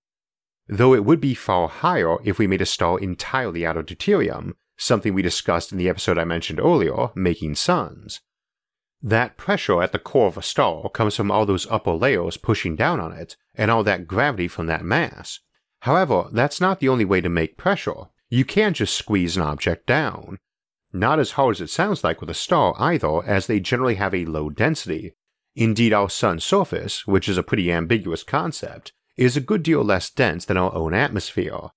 Though 0.67 0.93
it 0.93 1.05
would 1.05 1.21
be 1.21 1.33
far 1.33 1.67
higher 1.67 2.17
if 2.23 2.39
we 2.39 2.47
made 2.47 2.61
a 2.61 2.65
star 2.65 2.99
entirely 2.99 3.65
out 3.65 3.77
of 3.77 3.85
deuterium, 3.85 4.53
something 4.77 5.13
we 5.13 5.21
discussed 5.21 5.71
in 5.71 5.77
the 5.77 5.89
episode 5.89 6.17
I 6.17 6.25
mentioned 6.25 6.59
earlier, 6.59 7.09
making 7.15 7.55
suns. 7.55 8.21
That 9.01 9.37
pressure 9.37 9.81
at 9.81 9.91
the 9.91 9.99
core 9.99 10.27
of 10.27 10.37
a 10.37 10.41
star 10.41 10.89
comes 10.89 11.15
from 11.15 11.31
all 11.31 11.45
those 11.45 11.67
upper 11.69 11.93
layers 11.93 12.37
pushing 12.37 12.75
down 12.75 12.99
on 12.99 13.11
it, 13.13 13.37
and 13.55 13.71
all 13.71 13.83
that 13.83 14.07
gravity 14.07 14.47
from 14.47 14.65
that 14.67 14.83
mass, 14.83 15.39
However, 15.81 16.29
that's 16.31 16.59
not 16.59 16.79
the 16.79 16.89
only 16.89 17.05
way 17.05 17.21
to 17.21 17.29
make 17.29 17.57
pressure. 17.57 18.07
You 18.29 18.45
can't 18.45 18.75
just 18.75 18.95
squeeze 18.95 19.37
an 19.37 19.43
object 19.43 19.85
down. 19.85 20.39
Not 20.91 21.19
as 21.19 21.31
hard 21.31 21.55
as 21.55 21.61
it 21.61 21.69
sounds 21.69 22.03
like 22.03 22.19
with 22.19 22.29
a 22.29 22.33
star 22.33 22.73
either, 22.77 23.23
as 23.23 23.47
they 23.47 23.59
generally 23.59 23.95
have 23.95 24.13
a 24.13 24.25
low 24.25 24.49
density. 24.49 25.15
Indeed, 25.55 25.93
our 25.93 26.09
sun's 26.09 26.43
surface, 26.43 27.05
which 27.07 27.29
is 27.29 27.37
a 27.37 27.43
pretty 27.43 27.71
ambiguous 27.71 28.23
concept, 28.23 28.93
is 29.17 29.35
a 29.35 29.41
good 29.41 29.63
deal 29.63 29.83
less 29.83 30.09
dense 30.09 30.45
than 30.45 30.57
our 30.57 30.73
own 30.73 30.93
atmosphere. 30.93 31.71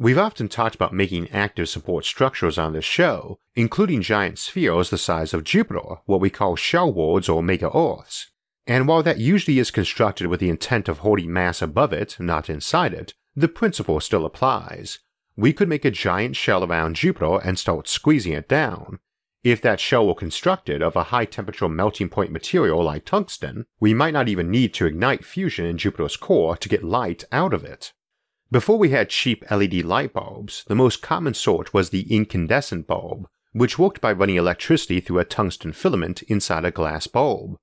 We've 0.00 0.16
often 0.16 0.48
talked 0.48 0.76
about 0.76 0.94
making 0.94 1.28
active 1.30 1.68
support 1.68 2.04
structures 2.04 2.56
on 2.56 2.72
this 2.72 2.84
show, 2.84 3.40
including 3.56 4.00
giant 4.00 4.38
spheres 4.38 4.90
the 4.90 4.98
size 4.98 5.34
of 5.34 5.42
Jupiter, 5.42 5.96
what 6.06 6.20
we 6.20 6.30
call 6.30 6.54
shell 6.54 6.92
worlds 6.92 7.28
or 7.28 7.42
mega 7.42 7.76
Earths. 7.76 8.30
And 8.64 8.86
while 8.86 9.02
that 9.02 9.18
usually 9.18 9.58
is 9.58 9.72
constructed 9.72 10.28
with 10.28 10.38
the 10.38 10.50
intent 10.50 10.88
of 10.88 10.98
holding 10.98 11.32
mass 11.32 11.60
above 11.60 11.92
it, 11.92 12.16
not 12.20 12.48
inside 12.48 12.94
it, 12.94 13.14
the 13.34 13.48
principle 13.48 13.98
still 13.98 14.24
applies. 14.24 15.00
We 15.36 15.52
could 15.52 15.68
make 15.68 15.84
a 15.84 15.90
giant 15.90 16.36
shell 16.36 16.62
around 16.62 16.96
Jupiter 16.96 17.38
and 17.42 17.58
start 17.58 17.88
squeezing 17.88 18.34
it 18.34 18.48
down. 18.48 19.00
If 19.44 19.62
that 19.62 19.80
shell 19.80 20.06
were 20.06 20.14
constructed 20.14 20.82
of 20.82 20.96
a 20.96 21.04
high 21.04 21.24
temperature 21.24 21.68
melting 21.68 22.08
point 22.08 22.32
material 22.32 22.82
like 22.82 23.04
tungsten, 23.04 23.66
we 23.78 23.94
might 23.94 24.14
not 24.14 24.28
even 24.28 24.50
need 24.50 24.74
to 24.74 24.86
ignite 24.86 25.24
fusion 25.24 25.64
in 25.64 25.78
Jupiter's 25.78 26.16
core 26.16 26.56
to 26.56 26.68
get 26.68 26.82
light 26.82 27.24
out 27.30 27.54
of 27.54 27.64
it. 27.64 27.92
Before 28.50 28.78
we 28.78 28.90
had 28.90 29.10
cheap 29.10 29.48
LED 29.50 29.84
light 29.84 30.12
bulbs, 30.12 30.64
the 30.66 30.74
most 30.74 31.02
common 31.02 31.34
sort 31.34 31.72
was 31.72 31.90
the 31.90 32.12
incandescent 32.12 32.86
bulb, 32.86 33.28
which 33.52 33.78
worked 33.78 34.00
by 34.00 34.12
running 34.12 34.36
electricity 34.36 35.00
through 35.00 35.18
a 35.18 35.24
tungsten 35.24 35.72
filament 35.72 36.22
inside 36.22 36.64
a 36.64 36.70
glass 36.70 37.06
bulb. 37.06 37.56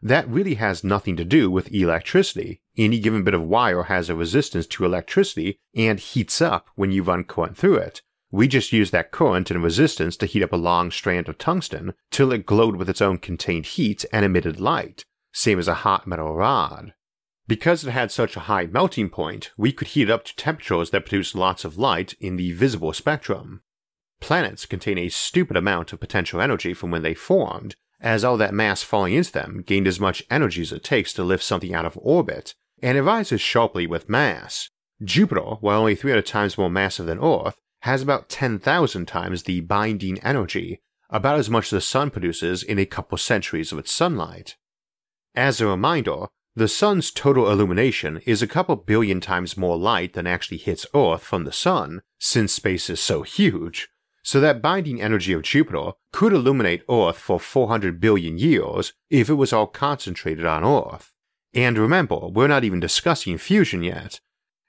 That 0.00 0.28
really 0.28 0.54
has 0.54 0.84
nothing 0.84 1.16
to 1.16 1.24
do 1.24 1.50
with 1.50 1.74
electricity. 1.74 2.60
Any 2.76 3.00
given 3.00 3.24
bit 3.24 3.34
of 3.34 3.42
wire 3.42 3.84
has 3.84 4.08
a 4.08 4.14
resistance 4.14 4.66
to 4.68 4.84
electricity 4.84 5.58
and 5.74 5.98
heats 5.98 6.40
up 6.40 6.68
when 6.76 6.92
you 6.92 7.02
run 7.02 7.24
current 7.24 7.56
through 7.56 7.78
it. 7.78 8.02
We 8.30 8.46
just 8.46 8.72
used 8.72 8.92
that 8.92 9.10
current 9.10 9.50
and 9.50 9.62
resistance 9.62 10.16
to 10.18 10.26
heat 10.26 10.42
up 10.42 10.52
a 10.52 10.56
long 10.56 10.90
strand 10.90 11.28
of 11.28 11.38
tungsten 11.38 11.94
till 12.10 12.32
it 12.32 12.44
glowed 12.44 12.76
with 12.76 12.90
its 12.90 13.00
own 13.00 13.18
contained 13.18 13.66
heat 13.66 14.04
and 14.12 14.24
emitted 14.24 14.60
light, 14.60 15.04
same 15.32 15.58
as 15.58 15.68
a 15.68 15.74
hot 15.74 16.06
metal 16.06 16.34
rod. 16.34 16.92
Because 17.46 17.86
it 17.86 17.92
had 17.92 18.12
such 18.12 18.36
a 18.36 18.40
high 18.40 18.66
melting 18.66 19.08
point, 19.08 19.50
we 19.56 19.72
could 19.72 19.88
heat 19.88 20.10
it 20.10 20.10
up 20.10 20.24
to 20.24 20.36
temperatures 20.36 20.90
that 20.90 21.06
produced 21.06 21.34
lots 21.34 21.64
of 21.64 21.78
light 21.78 22.14
in 22.20 22.36
the 22.36 22.52
visible 22.52 22.92
spectrum. 22.92 23.62
Planets 24.20 24.66
contain 24.66 24.98
a 24.98 25.08
stupid 25.08 25.56
amount 25.56 25.94
of 25.94 26.00
potential 26.00 26.42
energy 26.42 26.74
from 26.74 26.90
when 26.90 27.02
they 27.02 27.14
formed, 27.14 27.76
as 28.00 28.24
all 28.24 28.36
that 28.36 28.52
mass 28.52 28.82
falling 28.82 29.14
into 29.14 29.32
them 29.32 29.62
gained 29.64 29.88
as 29.88 29.98
much 29.98 30.22
energy 30.30 30.60
as 30.60 30.72
it 30.72 30.84
takes 30.84 31.14
to 31.14 31.24
lift 31.24 31.42
something 31.42 31.74
out 31.74 31.86
of 31.86 31.98
orbit, 32.02 32.54
and 32.82 32.98
it 32.98 33.02
rises 33.02 33.40
sharply 33.40 33.86
with 33.86 34.10
mass. 34.10 34.68
Jupiter, 35.02 35.56
while 35.60 35.80
only 35.80 35.94
300 35.94 36.26
times 36.26 36.58
more 36.58 36.68
massive 36.68 37.06
than 37.06 37.18
Earth, 37.22 37.56
has 37.80 38.02
about 38.02 38.28
10,000 38.28 39.06
times 39.06 39.42
the 39.42 39.60
binding 39.60 40.18
energy, 40.20 40.80
about 41.10 41.38
as 41.38 41.48
much 41.48 41.66
as 41.66 41.70
the 41.70 41.80
Sun 41.80 42.10
produces 42.10 42.62
in 42.62 42.78
a 42.78 42.86
couple 42.86 43.16
centuries 43.18 43.72
of 43.72 43.78
its 43.78 43.92
sunlight. 43.92 44.56
As 45.34 45.60
a 45.60 45.66
reminder, 45.66 46.26
the 46.56 46.68
Sun's 46.68 47.10
total 47.10 47.50
illumination 47.50 48.20
is 48.26 48.42
a 48.42 48.48
couple 48.48 48.74
billion 48.76 49.20
times 49.20 49.56
more 49.56 49.78
light 49.78 50.14
than 50.14 50.26
actually 50.26 50.58
hits 50.58 50.86
Earth 50.94 51.22
from 51.22 51.44
the 51.44 51.52
Sun, 51.52 52.02
since 52.18 52.52
space 52.52 52.90
is 52.90 52.98
so 52.98 53.22
huge, 53.22 53.88
so 54.24 54.40
that 54.40 54.60
binding 54.60 55.00
energy 55.00 55.32
of 55.32 55.42
Jupiter 55.42 55.92
could 56.12 56.32
illuminate 56.32 56.82
Earth 56.90 57.16
for 57.16 57.38
400 57.38 58.00
billion 58.00 58.38
years 58.38 58.92
if 59.08 59.30
it 59.30 59.34
was 59.34 59.52
all 59.52 59.68
concentrated 59.68 60.44
on 60.44 60.64
Earth. 60.64 61.12
And 61.54 61.78
remember, 61.78 62.26
we're 62.28 62.48
not 62.48 62.64
even 62.64 62.80
discussing 62.80 63.38
fusion 63.38 63.82
yet. 63.82 64.20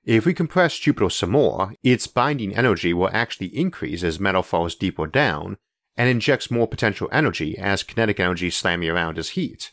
If 0.10 0.26
we 0.26 0.34
compress 0.34 0.80
Jupiter 0.80 1.12
some 1.12 1.30
more, 1.30 1.76
its 1.84 2.08
binding 2.08 2.56
energy 2.56 2.96
will 2.96 3.12
actually 3.14 3.56
increase 3.56 4.02
as 4.02 4.20
metal 4.20 4.42
falls 4.42 4.74
deeper 4.74 5.06
down 5.06 5.58
and 5.96 6.10
injects 6.10 6.50
more 6.50 6.68
potential 6.68 7.08
energy 7.12 7.56
as 7.60 7.84
kinetic 7.84 8.20
energy 8.20 8.50
slamming 8.50 8.90
around 8.90 9.20
as 9.20 9.38
heat. 9.38 9.72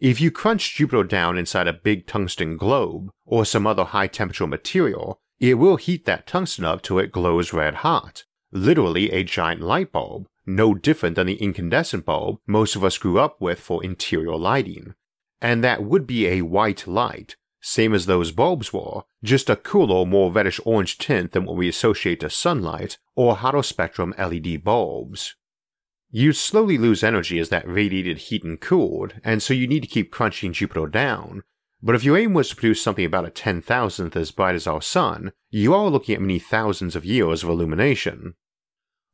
If 0.00 0.20
you 0.20 0.32
crunch 0.32 0.74
Jupiter 0.74 1.04
down 1.04 1.38
inside 1.38 1.68
a 1.68 1.72
big 1.72 2.08
tungsten 2.08 2.56
globe 2.56 3.10
or 3.24 3.44
some 3.44 3.64
other 3.64 3.84
high 3.84 4.08
temperature 4.08 4.48
material, 4.48 5.20
it 5.38 5.54
will 5.54 5.76
heat 5.76 6.04
that 6.04 6.26
tungsten 6.26 6.64
up 6.64 6.82
till 6.82 6.98
it 6.98 7.12
glows 7.12 7.52
red 7.52 7.76
hot, 7.76 8.24
literally 8.50 9.12
a 9.12 9.22
giant 9.22 9.60
light 9.60 9.92
bulb, 9.92 10.26
no 10.44 10.74
different 10.74 11.14
than 11.14 11.28
the 11.28 11.40
incandescent 11.40 12.04
bulb 12.04 12.40
most 12.44 12.74
of 12.74 12.82
us 12.82 12.98
grew 12.98 13.20
up 13.20 13.40
with 13.40 13.60
for 13.60 13.84
interior 13.84 14.34
lighting. 14.34 14.94
And 15.40 15.62
that 15.62 15.84
would 15.84 16.08
be 16.08 16.26
a 16.26 16.42
white 16.42 16.88
light, 16.88 17.36
same 17.68 17.92
as 17.94 18.06
those 18.06 18.30
bulbs 18.30 18.72
were, 18.72 19.02
just 19.24 19.50
a 19.50 19.56
cooler, 19.56 20.06
more 20.06 20.30
reddish 20.30 20.60
orange 20.64 20.98
tint 20.98 21.32
than 21.32 21.44
what 21.44 21.56
we 21.56 21.68
associate 21.68 22.20
to 22.20 22.30
sunlight 22.30 22.96
or 23.16 23.34
hotter 23.34 23.60
spectrum 23.60 24.14
LED 24.16 24.62
bulbs. 24.62 25.34
You 26.08 26.32
slowly 26.32 26.78
lose 26.78 27.02
energy 27.02 27.40
as 27.40 27.48
that 27.48 27.68
radiated 27.68 28.18
heat 28.18 28.44
and 28.44 28.60
cooled, 28.60 29.14
and 29.24 29.42
so 29.42 29.52
you 29.52 29.66
need 29.66 29.80
to 29.80 29.88
keep 29.88 30.12
crunching 30.12 30.52
Jupiter 30.52 30.86
down, 30.86 31.42
but 31.82 31.96
if 31.96 32.04
your 32.04 32.16
aim 32.16 32.34
was 32.34 32.50
to 32.50 32.54
produce 32.54 32.80
something 32.80 33.04
about 33.04 33.26
a 33.26 33.30
ten 33.30 33.60
thousandth 33.60 34.14
as 34.14 34.30
bright 34.30 34.54
as 34.54 34.68
our 34.68 34.80
sun, 34.80 35.32
you 35.50 35.74
are 35.74 35.90
looking 35.90 36.14
at 36.14 36.20
many 36.20 36.38
thousands 36.38 36.94
of 36.94 37.04
years 37.04 37.42
of 37.42 37.48
illumination. 37.48 38.34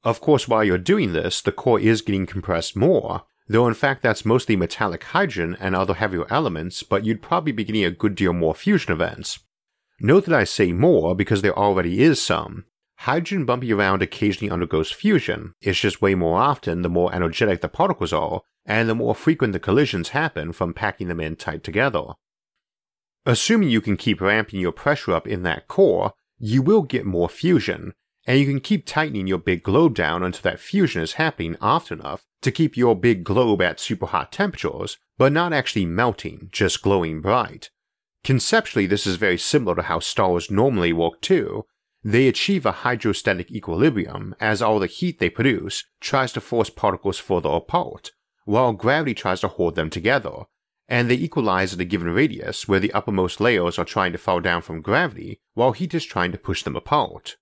Of 0.04 0.21
course, 0.21 0.47
while 0.47 0.62
you're 0.62 0.76
doing 0.76 1.14
this, 1.14 1.40
the 1.40 1.52
core 1.52 1.80
is 1.80 2.02
getting 2.02 2.26
compressed 2.26 2.76
more, 2.76 3.23
though 3.52 3.68
in 3.68 3.75
fact 3.75 4.02
that's 4.02 4.25
mostly 4.25 4.56
metallic 4.56 5.04
hydrogen 5.04 5.56
and 5.61 5.75
other 5.75 5.94
heavier 5.94 6.26
elements, 6.30 6.82
but 6.82 7.04
you'd 7.04 7.23
probably 7.23 7.52
be 7.52 7.64
getting 7.64 7.85
a 7.85 7.90
good 7.90 8.14
deal 8.14 8.32
more 8.32 8.54
fusion 8.54 8.92
events. 8.92 9.40
Note 10.00 10.25
that 10.26 10.35
I 10.35 10.44
say 10.44 10.73
more 10.73 11.14
because 11.14 11.42
there 11.42 11.56
already 11.56 12.02
is 12.02 12.21
some. 12.21 12.64
Hydrogen 12.99 13.44
bumping 13.44 13.73
around 13.73 14.00
occasionally 14.00 14.50
undergoes 14.50 14.92
fusion, 14.92 15.54
it's 15.61 15.80
just 15.80 16.00
way 16.00 16.14
more 16.14 16.40
often 16.40 16.82
the 16.82 16.88
more 16.88 17.14
energetic 17.14 17.61
the 17.61 17.68
particles 17.68 18.12
are, 18.12 18.42
and 18.64 18.88
the 18.88 18.94
more 18.94 19.14
frequent 19.14 19.52
the 19.52 19.61
collisions 19.61 20.11
happen 20.11 20.52
from 20.52 20.73
packing 20.73 21.09
them 21.09 21.21
in 21.21 21.37
tight 21.37 21.64
together. 21.64 22.14
Assuming 23.26 23.71
you 23.71 23.80
can 23.80 23.97
keep 23.97 24.21
ramping 24.21 24.61
your 24.61 24.73
pressure 24.73 25.12
up 25.12 25.26
in 25.26 25.42
that 25.42 25.68
core, 25.68 26.12
you 26.38 26.62
will 26.62 26.82
get 26.82 27.04
more 27.04 27.28
fusion, 27.28 27.92
and 28.26 28.38
you 28.38 28.47
can 28.47 28.61
keep 28.61 28.87
tightening 28.87 29.26
your 29.26 29.38
big 29.38 29.62
globe 29.62 29.95
down 29.95 30.23
until 30.23 30.43
that 30.43 30.61
fusion 30.61 31.02
is 31.02 31.14
happening 31.14 31.57
often 31.61 32.00
enough 32.00 32.25
to 32.43 32.52
keep 32.52 32.76
your 32.76 32.95
big 32.95 33.25
globe 33.25 33.62
at 33.62 33.81
super 33.81 34.07
hot 34.07 34.33
temperatures, 34.33 34.99
but 35.19 35.33
not 35.33 35.52
actually 35.52 35.87
melting, 35.87 36.49
just 36.52 36.83
glowing 36.83 37.21
bright. 37.21 37.71
Conceptually, 38.25 38.87
this 38.87 39.07
is 39.07 39.17
very 39.17 39.38
similar 39.38 39.75
to 39.76 39.83
how 39.83 39.99
stars 39.99 40.50
normally 40.50 40.93
work 40.93 41.21
too. 41.21 41.64
They 42.05 42.29
achieve 42.29 42.67
a 42.67 42.73
hydrostatic 42.73 43.50
equilibrium 43.50 44.35
as 44.41 44.61
all 44.61 44.79
the 44.79 44.87
heat 44.87 45.19
they 45.19 45.31
produce 45.31 45.85
tries 46.00 46.33
to 46.33 46.41
force 46.41 46.71
particles 46.71 47.19
further 47.19 47.50
apart, 47.50 48.11
while 48.45 48.73
gravity 48.73 49.14
tries 49.14 49.41
to 49.41 49.49
hold 49.49 49.76
them 49.76 49.91
together, 49.91 50.45
and 50.88 51.11
they 51.11 51.14
equalize 51.14 51.73
at 51.73 51.81
a 51.81 51.85
given 51.85 52.09
radius 52.09 52.67
where 52.67 52.81
the 52.81 52.93
uppermost 52.93 53.41
layers 53.41 53.79
are 53.79 53.85
trying 53.85 54.12
to 54.12 54.19
fall 54.19 54.41
down 54.41 54.62
from 54.62 54.83
gravity 54.83 55.41
while 55.55 55.73
heat 55.73 55.95
is 55.95 56.05
trying 56.05 56.33
to 56.33 56.38
push 56.38 56.62
them 56.62 56.76
apart. 56.76 57.37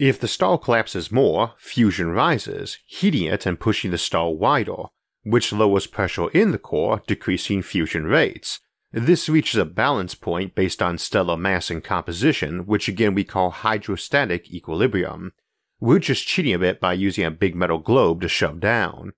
If 0.00 0.18
the 0.18 0.28
star 0.28 0.56
collapses 0.56 1.12
more, 1.12 1.52
fusion 1.58 2.10
rises, 2.12 2.78
heating 2.86 3.24
it 3.24 3.44
and 3.44 3.60
pushing 3.60 3.90
the 3.90 3.98
star 3.98 4.32
wider, 4.32 4.84
which 5.24 5.52
lowers 5.52 5.86
pressure 5.86 6.30
in 6.30 6.52
the 6.52 6.58
core, 6.58 7.02
decreasing 7.06 7.60
fusion 7.60 8.04
rates. 8.04 8.60
This 8.92 9.28
reaches 9.28 9.60
a 9.60 9.66
balance 9.66 10.14
point 10.14 10.54
based 10.54 10.80
on 10.80 10.96
stellar 10.96 11.36
mass 11.36 11.70
and 11.70 11.84
composition, 11.84 12.64
which 12.64 12.88
again 12.88 13.12
we 13.12 13.24
call 13.24 13.50
hydrostatic 13.50 14.50
equilibrium. 14.50 15.32
We're 15.80 15.98
just 15.98 16.26
cheating 16.26 16.54
a 16.54 16.58
bit 16.58 16.80
by 16.80 16.94
using 16.94 17.26
a 17.26 17.30
big 17.30 17.54
metal 17.54 17.78
globe 17.78 18.22
to 18.22 18.28
shove 18.28 18.58
down. 18.58 19.12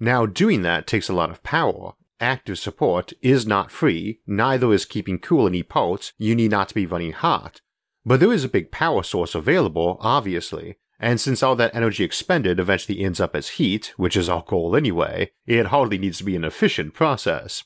Now, 0.00 0.26
doing 0.26 0.62
that 0.62 0.88
takes 0.88 1.08
a 1.08 1.14
lot 1.14 1.30
of 1.30 1.44
power, 1.44 1.92
active 2.18 2.58
support 2.58 3.12
is 3.22 3.46
not 3.46 3.70
free, 3.70 4.18
neither 4.26 4.72
is 4.72 4.86
keeping 4.86 5.20
cool 5.20 5.46
any 5.46 5.62
parts 5.62 6.12
you 6.18 6.34
need 6.34 6.50
not 6.50 6.70
to 6.70 6.74
be 6.74 6.84
running 6.84 7.12
hot. 7.12 7.60
But 8.06 8.20
there 8.20 8.32
is 8.32 8.44
a 8.44 8.48
big 8.48 8.70
power 8.70 9.02
source 9.02 9.34
available, 9.34 9.96
obviously, 10.00 10.76
and 11.00 11.20
since 11.20 11.42
all 11.42 11.56
that 11.56 11.74
energy 11.74 12.04
expended 12.04 12.60
eventually 12.60 13.00
ends 13.00 13.20
up 13.20 13.34
as 13.34 13.50
heat, 13.50 13.92
which 13.96 14.16
is 14.16 14.28
our 14.28 14.42
goal 14.42 14.76
anyway, 14.76 15.30
it 15.46 15.66
hardly 15.66 15.98
needs 15.98 16.18
to 16.18 16.24
be 16.24 16.36
an 16.36 16.44
efficient 16.44 16.94
process. 16.94 17.64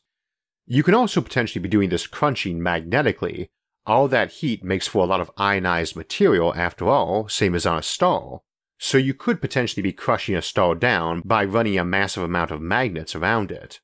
You 0.67 0.83
can 0.83 0.95
also 0.95 1.21
potentially 1.21 1.63
be 1.63 1.69
doing 1.69 1.89
this 1.89 2.07
crunching 2.07 2.63
magnetically. 2.63 3.51
All 3.87 4.07
that 4.09 4.33
heat 4.33 4.63
makes 4.63 4.87
for 4.87 5.03
a 5.03 5.07
lot 5.07 5.21
of 5.21 5.31
ionized 5.37 5.97
material 5.97 6.55
after 6.55 6.89
all, 6.89 7.29
same 7.29 7.55
as 7.55 7.67
on 7.67 7.79
a 7.79 7.83
star. 7.83 8.41
So 8.79 8.99
you 8.99 9.15
could 9.15 9.41
potentially 9.41 9.83
be 9.83 9.93
crushing 9.93 10.37
a 10.37 10.43
star 10.43 10.75
down 10.75 11.23
by 11.25 11.45
running 11.45 11.79
a 11.79 11.85
massive 11.85 12.23
amount 12.23 12.51
of 12.51 12.61
magnets 12.61 13.15
around 13.15 13.51
it. 13.51 13.81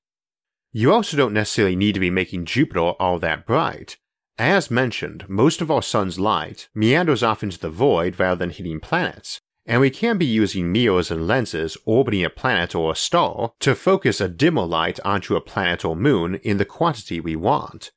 You 0.73 0.93
also 0.93 1.17
don't 1.17 1.33
necessarily 1.33 1.75
need 1.75 1.95
to 1.95 2.01
be 2.01 2.11
making 2.11 2.45
Jupiter 2.45 2.81
all 2.81 3.19
that 3.19 3.47
bright. 3.47 3.97
As 4.39 4.71
mentioned, 4.71 5.29
most 5.29 5.61
of 5.61 5.71
our 5.71 5.83
sun's 5.83 6.19
light 6.19 6.69
meanders 6.75 7.23
off 7.23 7.43
into 7.43 7.59
the 7.59 7.71
void 7.71 8.19
rather 8.19 8.39
than 8.39 8.51
hitting 8.51 8.81
planets, 8.81 9.41
and 9.65 9.81
we 9.81 9.91
can 9.91 10.19
be 10.19 10.27
using 10.27 10.73
mirrors 10.73 11.11
and 11.11 11.27
lenses 11.27 11.77
orbiting 11.85 12.25
a 12.25 12.31
planet 12.31 12.75
or 12.75 12.93
a 12.93 12.97
star 12.97 13.53
to 13.61 13.77
focus 13.77 14.21
a 14.21 14.29
dimmer 14.29 14.65
light 14.65 14.99
onto 15.05 15.37
a 15.37 15.41
planet 15.41 15.85
or 15.85 15.95
moon 15.95 16.35
in 16.37 16.59
the 16.59 16.65
quantity 16.65 17.21
we 17.21 17.37
want. 17.37 17.93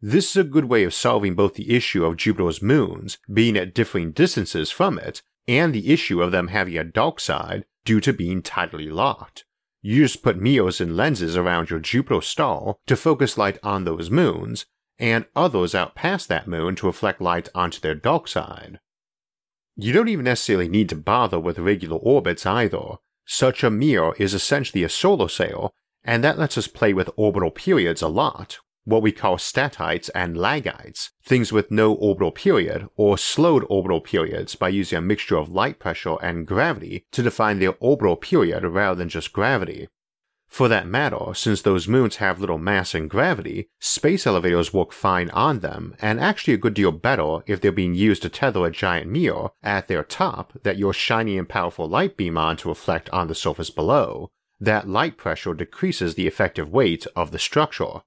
This 0.00 0.30
is 0.30 0.36
a 0.36 0.44
good 0.44 0.66
way 0.66 0.84
of 0.84 0.92
solving 0.92 1.34
both 1.34 1.54
the 1.54 1.74
issue 1.74 2.04
of 2.04 2.16
Jupiter's 2.16 2.60
moons 2.60 3.18
being 3.32 3.56
at 3.56 3.74
differing 3.74 4.12
distances 4.12 4.70
from 4.70 4.98
it 4.98 5.22
and 5.48 5.72
the 5.72 5.92
issue 5.92 6.20
of 6.20 6.32
them 6.32 6.48
having 6.48 6.76
a 6.76 6.84
dark 6.84 7.20
side 7.20 7.64
due 7.84 8.00
to 8.00 8.12
being 8.12 8.42
tidally 8.42 8.92
locked. 8.92 9.44
You 9.80 10.02
just 10.02 10.22
put 10.22 10.36
mirrors 10.36 10.80
and 10.80 10.96
lenses 10.96 11.36
around 11.36 11.70
your 11.70 11.78
Jupiter 11.78 12.20
star 12.20 12.74
to 12.86 12.96
focus 12.96 13.38
light 13.38 13.58
on 13.62 13.84
those 13.84 14.10
moons, 14.10 14.66
and 14.98 15.26
others 15.34 15.74
out 15.74 15.94
past 15.94 16.28
that 16.28 16.48
moon 16.48 16.74
to 16.76 16.86
reflect 16.86 17.20
light 17.20 17.48
onto 17.54 17.80
their 17.80 17.94
dark 17.94 18.28
side. 18.28 18.80
You 19.76 19.92
don't 19.92 20.08
even 20.08 20.24
necessarily 20.24 20.68
need 20.68 20.88
to 20.88 20.96
bother 20.96 21.38
with 21.38 21.58
regular 21.58 21.98
orbits 21.98 22.46
either. 22.46 22.96
Such 23.26 23.62
a 23.62 23.70
mirror 23.70 24.14
is 24.18 24.32
essentially 24.32 24.84
a 24.84 24.88
solar 24.88 25.28
sail, 25.28 25.74
and 26.02 26.24
that 26.24 26.38
lets 26.38 26.56
us 26.56 26.68
play 26.68 26.94
with 26.94 27.10
orbital 27.16 27.50
periods 27.50 28.00
a 28.00 28.08
lot. 28.08 28.58
what 28.86 29.02
we 29.02 29.10
call 29.10 29.36
statites 29.36 30.08
and 30.10 30.36
lagites, 30.36 31.10
things 31.24 31.52
with 31.52 31.72
no 31.72 31.92
orbital 31.92 32.30
period 32.30 32.88
or 32.96 33.18
slowed 33.18 33.66
orbital 33.68 34.00
periods 34.00 34.54
by 34.54 34.68
using 34.68 34.96
a 34.96 35.02
mixture 35.02 35.36
of 35.36 35.50
light 35.50 35.80
pressure 35.80 36.16
and 36.22 36.46
gravity 36.46 37.04
to 37.10 37.22
define 37.22 37.58
their 37.58 37.74
orbital 37.80 38.16
period 38.16 38.64
rather 38.64 38.94
than 38.94 39.08
just 39.08 39.32
gravity. 39.32 39.88
For 40.48 40.68
that 40.68 40.86
matter, 40.86 41.34
since 41.34 41.60
those 41.60 41.88
moons 41.88 42.16
have 42.16 42.40
little 42.40 42.58
mass 42.58 42.94
and 42.94 43.10
gravity, 43.10 43.68
space 43.78 44.26
elevators 44.26 44.72
work 44.72 44.92
fine 44.92 45.28
on 45.30 45.58
them, 45.58 45.94
and 46.00 46.18
actually 46.18 46.54
a 46.54 46.58
good 46.58 46.74
deal 46.74 46.92
better 46.92 47.40
if 47.46 47.60
they're 47.60 47.72
being 47.72 47.94
used 47.94 48.22
to 48.22 48.28
tether 48.28 48.64
a 48.64 48.70
giant 48.70 49.10
mirror 49.10 49.50
at 49.62 49.88
their 49.88 50.02
top 50.02 50.52
that 50.62 50.78
your 50.78 50.94
shiny 50.94 51.36
and 51.36 51.48
powerful 51.48 51.88
light 51.88 52.16
beam 52.16 52.38
on 52.38 52.56
to 52.58 52.68
reflect 52.68 53.10
on 53.10 53.28
the 53.28 53.34
surface 53.34 53.70
below. 53.70 54.30
That 54.58 54.88
light 54.88 55.18
pressure 55.18 55.52
decreases 55.52 56.14
the 56.14 56.26
effective 56.26 56.70
weight 56.70 57.06
of 57.14 57.30
the 57.30 57.38
structure. 57.38 58.00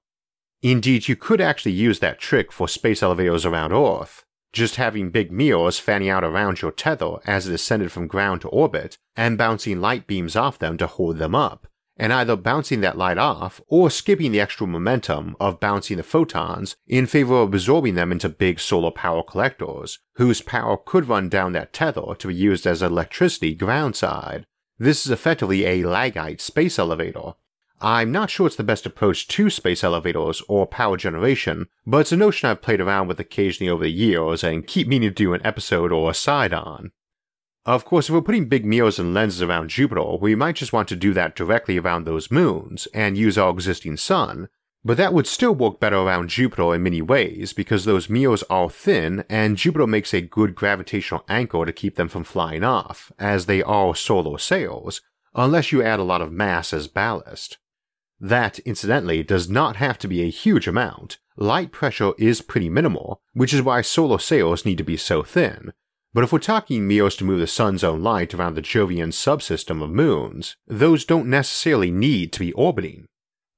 Indeed, 0.62 1.08
you 1.08 1.16
could 1.16 1.40
actually 1.40 1.72
use 1.72 2.00
that 2.00 2.18
trick 2.18 2.50
for 2.50 2.68
space 2.68 3.02
elevators 3.02 3.46
around 3.46 3.72
Earth, 3.72 4.24
just 4.52 4.76
having 4.76 5.10
big 5.10 5.30
mirrors 5.30 5.78
fanning 5.78 6.08
out 6.08 6.24
around 6.24 6.60
your 6.60 6.72
tether 6.72 7.18
as 7.24 7.46
it 7.46 7.54
ascended 7.54 7.92
from 7.92 8.08
ground 8.08 8.40
to 8.40 8.48
orbit, 8.48 8.98
and 9.14 9.38
bouncing 9.38 9.80
light 9.80 10.06
beams 10.06 10.34
off 10.34 10.58
them 10.58 10.76
to 10.78 10.86
hold 10.88 11.18
them 11.18 11.34
up, 11.34 11.68
and 12.00 12.14
either 12.14 12.34
bouncing 12.34 12.80
that 12.80 12.96
light 12.96 13.18
off 13.18 13.60
or 13.68 13.90
skipping 13.90 14.32
the 14.32 14.40
extra 14.40 14.66
momentum 14.66 15.36
of 15.38 15.60
bouncing 15.60 15.98
the 15.98 16.02
photons 16.02 16.74
in 16.88 17.04
favor 17.06 17.34
of 17.34 17.52
absorbing 17.52 17.94
them 17.94 18.10
into 18.10 18.26
big 18.30 18.58
solar 18.58 18.90
power 18.90 19.22
collectors, 19.22 19.98
whose 20.14 20.40
power 20.40 20.78
could 20.78 21.06
run 21.06 21.28
down 21.28 21.52
that 21.52 21.74
tether 21.74 22.14
to 22.14 22.28
be 22.28 22.34
used 22.34 22.66
as 22.66 22.80
electricity 22.80 23.54
groundside. 23.54 24.44
This 24.78 25.04
is 25.04 25.12
effectively 25.12 25.66
a 25.66 25.82
lagite 25.82 26.40
space 26.40 26.78
elevator. 26.78 27.34
I'm 27.82 28.10
not 28.10 28.30
sure 28.30 28.46
it's 28.46 28.56
the 28.56 28.64
best 28.64 28.86
approach 28.86 29.28
to 29.28 29.50
space 29.50 29.84
elevators 29.84 30.42
or 30.48 30.66
power 30.66 30.96
generation, 30.96 31.66
but 31.86 31.98
it's 31.98 32.12
a 32.12 32.16
notion 32.16 32.48
I've 32.48 32.62
played 32.62 32.80
around 32.80 33.08
with 33.08 33.20
occasionally 33.20 33.70
over 33.70 33.84
the 33.84 33.90
years 33.90 34.42
and 34.42 34.66
keep 34.66 34.88
meaning 34.88 35.10
to 35.10 35.14
do 35.14 35.34
an 35.34 35.44
episode 35.44 35.92
or 35.92 36.10
a 36.10 36.14
side 36.14 36.54
on. 36.54 36.92
Of 37.66 37.84
course, 37.84 38.08
if 38.08 38.14
we're 38.14 38.22
putting 38.22 38.48
big 38.48 38.64
mirrors 38.64 38.98
and 38.98 39.12
lenses 39.12 39.42
around 39.42 39.68
Jupiter, 39.68 40.16
we 40.16 40.34
might 40.34 40.56
just 40.56 40.72
want 40.72 40.88
to 40.88 40.96
do 40.96 41.12
that 41.12 41.36
directly 41.36 41.78
around 41.78 42.04
those 42.04 42.30
moons 42.30 42.88
and 42.94 43.18
use 43.18 43.36
our 43.36 43.50
existing 43.50 43.98
sun, 43.98 44.48
but 44.82 44.96
that 44.96 45.12
would 45.12 45.26
still 45.26 45.54
work 45.54 45.78
better 45.78 45.96
around 45.96 46.30
Jupiter 46.30 46.74
in 46.74 46.82
many 46.82 47.02
ways 47.02 47.52
because 47.52 47.84
those 47.84 48.08
mirrors 48.08 48.42
are 48.44 48.70
thin 48.70 49.24
and 49.28 49.58
Jupiter 49.58 49.86
makes 49.86 50.14
a 50.14 50.22
good 50.22 50.54
gravitational 50.54 51.22
anchor 51.28 51.66
to 51.66 51.72
keep 51.72 51.96
them 51.96 52.08
from 52.08 52.24
flying 52.24 52.64
off, 52.64 53.12
as 53.18 53.44
they 53.44 53.62
are 53.62 53.94
solar 53.94 54.38
sails, 54.38 55.02
unless 55.34 55.70
you 55.70 55.82
add 55.82 55.98
a 55.98 56.04
lot 56.04 56.22
of 56.22 56.32
mass 56.32 56.72
as 56.72 56.88
ballast. 56.88 57.58
That, 58.18 58.58
incidentally, 58.60 59.22
does 59.22 59.50
not 59.50 59.76
have 59.76 59.98
to 59.98 60.08
be 60.08 60.22
a 60.22 60.30
huge 60.30 60.66
amount. 60.66 61.18
Light 61.36 61.72
pressure 61.72 62.12
is 62.18 62.42
pretty 62.42 62.68
minimal, 62.68 63.20
which 63.34 63.52
is 63.52 63.62
why 63.62 63.82
solar 63.82 64.18
sails 64.18 64.64
need 64.64 64.78
to 64.78 64.84
be 64.84 64.96
so 64.96 65.22
thin, 65.22 65.72
but 66.12 66.24
if 66.24 66.32
we're 66.32 66.38
talking 66.38 66.88
mirrors 66.88 67.16
to 67.16 67.24
move 67.24 67.40
the 67.40 67.46
sun's 67.46 67.84
own 67.84 68.02
light 68.02 68.34
around 68.34 68.54
the 68.54 68.62
Jovian 68.62 69.12
subsystem 69.12 69.82
of 69.82 69.90
moons, 69.90 70.56
those 70.66 71.04
don't 71.04 71.28
necessarily 71.28 71.90
need 71.90 72.32
to 72.32 72.40
be 72.40 72.52
orbiting. 72.52 73.06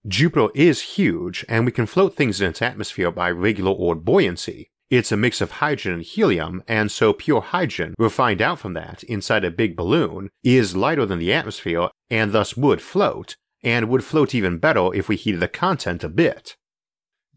Jupiter 0.07 0.49
is 0.55 0.83
huge, 0.83 1.45
and 1.49 1.65
we 1.65 1.73
can 1.73 1.87
float 1.87 2.15
things 2.15 2.41
in 2.41 2.51
its 2.51 2.61
atmosphere 2.61 3.11
by 3.11 3.31
regular 3.31 3.71
orbed 3.71 4.05
buoyancy. 4.05 4.69
It's 4.91 5.13
a 5.13 5.17
mix 5.17 5.41
of 5.41 5.53
hydrogen 5.53 5.95
and 5.95 6.03
helium, 6.03 6.63
and 6.69 6.91
so 6.91 7.15
pure 7.15 7.41
hydrogen, 7.41 7.95
we'll 7.99 8.11
find 8.11 8.43
out 8.43 8.59
from 8.59 8.75
that, 8.75 9.03
inside 9.05 9.45
a 9.45 9.51
big 9.51 9.75
balloon, 9.75 10.29
is 10.45 10.77
lighter 10.77 11.07
than 11.07 11.19
the 11.19 11.33
atmosphere 11.33 11.89
and 12.11 12.33
thus 12.33 12.59
would 12.59 12.83
float, 12.83 13.37
and 13.63 13.89
would 13.89 14.05
float 14.05 14.35
even 14.35 14.59
better 14.59 14.95
if 14.95 15.09
we 15.09 15.17
heated 15.17 15.41
the 15.41 15.49
content 15.49 16.05
a 16.05 16.11
bit. 16.11 16.57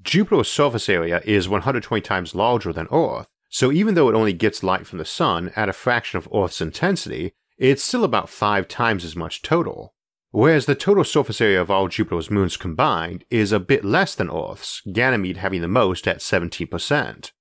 Jupiter's 0.02 0.50
surface 0.50 0.90
area 0.90 1.22
is 1.24 1.48
120 1.48 2.02
times 2.02 2.36
larger 2.36 2.74
than 2.74 2.90
Earth, 2.92 3.30
so 3.50 3.72
even 3.72 3.96
though 3.96 4.10
it 4.10 4.16
only 4.16 4.34
gets 4.34 4.64
light 4.64 4.86
from 4.88 5.00
the 5.00 5.06
sun 5.06 5.52
at 5.56 5.70
a 5.70 5.74
fraction 5.74 6.18
of 6.18 6.28
Earth's 6.34 6.62
intensity, 6.62 7.34
it's 7.58 7.84
still 7.84 8.04
about 8.04 8.30
5 8.30 8.68
times 8.68 9.06
as 9.06 9.16
much 9.16 9.42
total. 9.42 9.94
Whereas 10.32 10.66
the 10.66 10.76
total 10.76 11.06
surface 11.06 11.40
area 11.40 11.62
of 11.62 11.72
all 11.72 11.88
Jupiter's 11.88 12.30
moons 12.30 12.58
combined 12.58 13.24
is 13.30 13.54
a 13.54 13.60
bit 13.60 13.86
less 13.86 14.16
than 14.16 14.30
Earth's, 14.30 14.82
Ganymede 14.92 15.38
having 15.38 15.62
the 15.62 15.70
most 15.70 16.08
at 16.08 16.18
17%. 16.18 17.32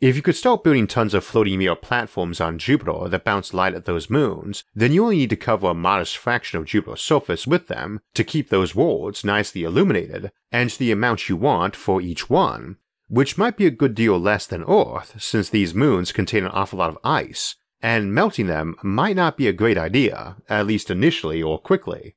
If 0.00 0.16
you 0.16 0.20
could 0.20 0.36
start 0.36 0.62
building 0.62 0.86
tons 0.86 1.14
of 1.14 1.24
floating 1.24 1.58
mirror 1.58 1.74
platforms 1.74 2.38
on 2.38 2.58
Jupiter 2.58 3.08
that 3.08 3.24
bounce 3.24 3.54
light 3.54 3.74
at 3.74 3.86
those 3.86 4.10
moons, 4.10 4.64
then 4.74 4.92
you 4.92 5.04
only 5.04 5.16
need 5.16 5.30
to 5.30 5.36
cover 5.36 5.68
a 5.68 5.74
modest 5.74 6.18
fraction 6.18 6.58
of 6.58 6.66
Jupiter's 6.66 7.00
surface 7.00 7.46
with 7.46 7.68
them 7.68 8.00
to 8.12 8.22
keep 8.22 8.50
those 8.50 8.74
worlds 8.74 9.24
nicely 9.24 9.62
illuminated, 9.62 10.30
and 10.52 10.68
to 10.68 10.78
the 10.78 10.92
amount 10.92 11.30
you 11.30 11.36
want 11.36 11.74
for 11.74 12.02
each 12.02 12.28
one, 12.28 12.76
which 13.08 13.38
might 13.38 13.56
be 13.56 13.66
a 13.66 13.70
good 13.70 13.94
deal 13.94 14.18
less 14.18 14.46
than 14.46 14.64
Earth 14.64 15.20
since 15.22 15.48
these 15.48 15.74
moons 15.74 16.12
contain 16.12 16.44
an 16.44 16.50
awful 16.50 16.78
lot 16.78 16.90
of 16.90 16.98
ice, 17.04 17.56
and 17.82 18.14
melting 18.14 18.46
them 18.46 18.76
might 18.82 19.16
not 19.16 19.36
be 19.36 19.46
a 19.46 19.52
great 19.52 19.76
idea, 19.76 20.36
at 20.48 20.66
least 20.66 20.90
initially 20.90 21.42
or 21.42 21.58
quickly. 21.58 22.16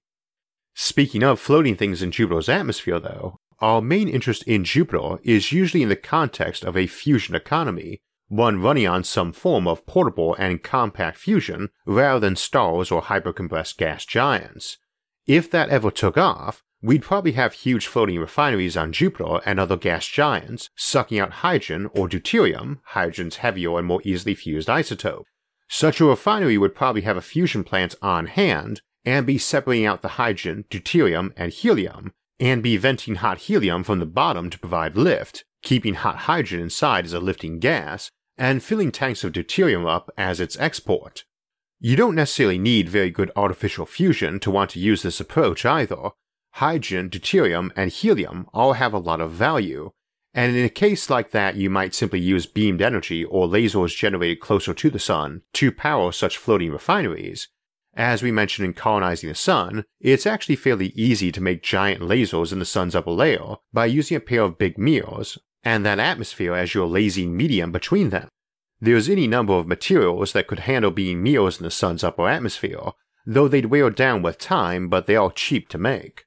Speaking 0.74 1.24
of 1.24 1.40
floating 1.40 1.76
things 1.76 2.02
in 2.02 2.12
Jupiter's 2.12 2.48
atmosphere, 2.48 3.00
though, 3.00 3.40
our 3.60 3.82
main 3.82 4.08
interest 4.08 4.44
in 4.44 4.64
Jupiter 4.64 5.18
is 5.24 5.52
usually 5.52 5.84
in 5.84 5.90
the 5.90 5.96
context 5.96 6.64
of 6.64 6.78
a 6.78 6.88
fusion 6.88 7.36
economy, 7.36 8.00
one 8.28 8.62
running 8.62 8.88
on 8.88 9.04
some 9.04 9.34
form 9.34 9.68
of 9.68 9.86
portable 9.88 10.36
and 10.36 10.64
compact 10.64 11.18
fusion 11.18 11.70
rather 11.86 12.20
than 12.20 12.36
stars 12.36 12.92
or 12.92 13.02
hypercompressed 13.02 13.78
gas 13.78 14.06
giants. 14.06 14.78
If 15.26 15.50
that 15.52 15.70
ever 15.70 15.92
took 15.92 16.18
off, 16.18 16.64
we'd 16.88 17.02
probably 17.02 17.34
have 17.34 17.52
huge 17.52 17.86
floating 17.86 18.18
refineries 18.18 18.78
on 18.78 18.94
Jupiter 18.94 19.42
and 19.46 19.60
other 19.60 19.76
gas 19.76 20.08
giants 20.08 20.70
sucking 20.78 21.20
out 21.20 21.44
hydrogen 21.44 21.90
or 21.94 22.08
deuterium, 22.08 22.80
hydrogen's 22.86 23.38
heavier 23.38 23.78
and 23.78 23.86
more 23.86 24.02
easily 24.06 24.34
fused 24.34 24.70
isotope. 24.70 25.26
Such 25.68 26.00
a 26.00 26.06
refinery 26.06 26.58
would 26.58 26.74
probably 26.74 27.02
have 27.02 27.18
a 27.18 27.22
fusion 27.22 27.66
plant 27.66 27.94
on 28.02 28.28
hand 28.28 28.80
and 29.04 29.26
be 29.26 29.38
separating 29.38 29.86
out 29.86 30.02
the 30.02 30.16
hydrogen, 30.16 30.64
deuterium, 30.70 31.34
and 31.36 31.52
helium, 31.52 32.14
and 32.40 32.64
be 32.64 32.78
venting 32.78 33.16
hot 33.16 33.40
helium 33.40 33.84
from 33.84 34.00
the 34.00 34.06
bottom 34.06 34.50
to 34.50 34.58
provide 34.58 34.96
lift, 34.96 35.44
keeping 35.64 35.96
hot 35.96 36.20
hydrogen 36.20 36.62
inside 36.62 37.04
as 37.04 37.12
a 37.12 37.20
lifting 37.20 37.60
gas, 37.60 38.12
and 38.38 38.64
filling 38.64 38.94
tanks 38.94 39.26
of 39.26 39.34
deuterium 39.34 39.86
up 39.86 40.10
as 40.18 40.40
its 40.40 40.58
export. 40.58 41.26
You 41.82 41.98
don't 41.98 42.16
necessarily 42.16 42.58
need 42.58 42.88
very 42.88 43.10
good 43.10 43.30
artificial 43.36 43.86
fusion 43.86 44.40
to 44.40 44.52
want 44.52 44.70
to 44.72 44.80
use 44.80 45.02
this 45.02 45.20
approach 45.20 45.66
either, 45.66 46.12
hydrogen, 46.52 47.10
deuterium, 47.10 47.72
and 47.76 47.92
helium 47.92 48.48
all 48.54 48.74
have 48.74 48.94
a 48.94 49.00
lot 49.00 49.22
of 49.22 49.32
value, 49.32 49.92
and 50.34 50.56
in 50.56 50.66
a 50.66 50.70
case 50.70 51.10
like 51.10 51.32
that, 51.32 51.56
you 51.56 51.70
might 51.70 51.96
simply 51.96 52.20
use 52.20 52.46
beamed 52.46 52.82
energy 52.82 53.24
or 53.26 53.48
lasers 53.48 53.96
generated 53.96 54.40
closer 54.40 54.74
to 54.74 54.90
the 54.90 55.00
sun 55.00 55.42
to 55.54 55.72
power 55.72 56.12
such 56.12 56.38
floating 56.38 56.72
refineries. 56.72 57.48
As 57.96 58.22
we 58.22 58.32
mentioned 58.32 58.66
in 58.66 58.74
colonizing 58.74 59.30
the 59.30 59.36
sun, 59.36 59.86
it's 60.00 60.28
actually 60.28 60.56
fairly 60.56 60.90
easy 60.90 61.32
to 61.32 61.42
make 61.42 61.64
giant 61.64 62.02
lasers 62.04 62.54
in 62.54 62.60
the 62.60 62.66
sun's 62.66 62.94
upper 62.94 63.10
layer 63.10 63.56
by 63.74 63.88
using 63.88 64.16
a 64.16 64.20
pair 64.20 64.42
of 64.44 64.60
big 64.60 64.78
mirrors 64.78 65.40
and 65.64 65.84
that 65.84 65.98
atmosphere 65.98 66.54
as 66.54 66.76
your 66.76 66.86
lasing 66.86 67.36
medium 67.36 67.72
between 67.72 68.12
them. 68.12 68.30
There's 68.80 69.10
any 69.10 69.26
number 69.26 69.54
of 69.54 69.66
materials 69.66 70.34
that 70.34 70.46
could 70.46 70.60
handle 70.60 70.92
being 70.92 71.24
mirrors 71.24 71.58
in 71.58 71.64
the 71.64 71.72
sun's 71.72 72.04
upper 72.04 72.30
atmosphere, 72.30 72.92
though 73.26 73.48
they'd 73.48 73.66
wear 73.66 73.90
down 73.90 74.22
with 74.22 74.38
time, 74.38 74.88
but 74.88 75.08
they 75.08 75.16
are 75.16 75.32
cheap 75.32 75.68
to 75.70 75.80
make. 75.80 76.26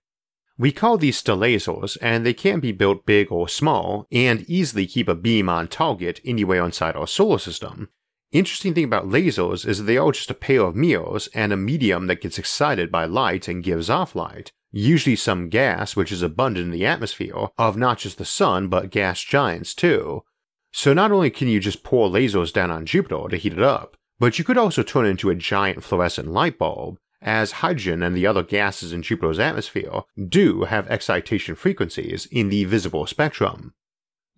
We 0.60 0.72
call 0.72 0.98
these 0.98 1.16
stellasers, 1.16 1.96
and 2.02 2.26
they 2.26 2.34
can 2.34 2.60
be 2.60 2.70
built 2.70 3.06
big 3.06 3.32
or 3.32 3.48
small, 3.48 4.06
and 4.12 4.42
easily 4.42 4.86
keep 4.86 5.08
a 5.08 5.14
beam 5.14 5.48
on 5.48 5.68
target 5.68 6.20
anywhere 6.22 6.62
inside 6.66 6.96
our 6.96 7.06
solar 7.06 7.38
system. 7.38 7.88
Interesting 8.30 8.74
thing 8.74 8.84
about 8.84 9.08
lasers 9.08 9.66
is 9.66 9.78
that 9.78 9.84
they 9.84 9.96
are 9.96 10.12
just 10.12 10.30
a 10.30 10.34
pair 10.34 10.60
of 10.60 10.76
mirrors 10.76 11.30
and 11.32 11.50
a 11.50 11.56
medium 11.56 12.08
that 12.08 12.20
gets 12.20 12.38
excited 12.38 12.92
by 12.92 13.06
light 13.06 13.48
and 13.48 13.64
gives 13.64 13.88
off 13.88 14.14
light, 14.14 14.52
usually 14.70 15.16
some 15.16 15.48
gas 15.48 15.96
which 15.96 16.12
is 16.12 16.20
abundant 16.20 16.66
in 16.66 16.72
the 16.72 16.84
atmosphere 16.84 17.48
of 17.56 17.78
not 17.78 17.96
just 17.96 18.18
the 18.18 18.26
sun 18.26 18.68
but 18.68 18.90
gas 18.90 19.22
giants 19.22 19.72
too. 19.72 20.24
So 20.72 20.92
not 20.92 21.10
only 21.10 21.30
can 21.30 21.48
you 21.48 21.58
just 21.58 21.82
pour 21.82 22.10
lasers 22.10 22.52
down 22.52 22.70
on 22.70 22.84
Jupiter 22.84 23.28
to 23.30 23.38
heat 23.38 23.54
it 23.54 23.62
up, 23.62 23.96
but 24.18 24.38
you 24.38 24.44
could 24.44 24.58
also 24.58 24.82
turn 24.82 25.06
it 25.06 25.08
into 25.08 25.30
a 25.30 25.34
giant 25.34 25.82
fluorescent 25.82 26.28
light 26.28 26.58
bulb, 26.58 26.98
as 27.22 27.52
hydrogen 27.52 28.02
and 28.02 28.16
the 28.16 28.26
other 28.26 28.42
gases 28.42 28.92
in 28.92 29.02
Jupiter's 29.02 29.38
atmosphere 29.38 30.02
do 30.28 30.64
have 30.64 30.88
excitation 30.88 31.54
frequencies 31.54 32.26
in 32.26 32.48
the 32.48 32.64
visible 32.64 33.06
spectrum. 33.06 33.74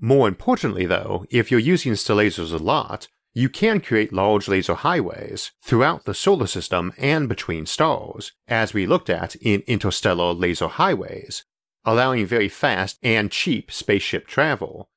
More 0.01 0.27
importantly, 0.27 0.87
though, 0.87 1.25
if 1.31 1.51
you're 1.51 1.61
using 1.61 1.93
stellasers 1.93 2.53
a 2.53 2.57
lot, 2.57 3.09
you 3.35 3.49
can 3.49 3.81
create 3.81 4.13
large 4.13 4.49
laser 4.49 4.75
highways 4.75 5.53
throughout 5.63 6.05
the 6.05 6.15
solar 6.15 6.47
system 6.47 6.93
and 6.99 7.29
between 7.29 7.67
stars, 7.67 8.33
as 8.47 8.75
we 8.75 8.85
looked 8.85 9.09
at 9.09 9.37
in 9.37 9.63
interstellar 9.67 10.33
laser 10.35 10.69
highways, 10.69 11.45
allowing 11.85 12.27
very 12.27 12.49
fast 12.49 12.99
and 13.03 13.31
cheap 13.31 13.73
spaceship 13.73 14.27
travel. 14.27 14.91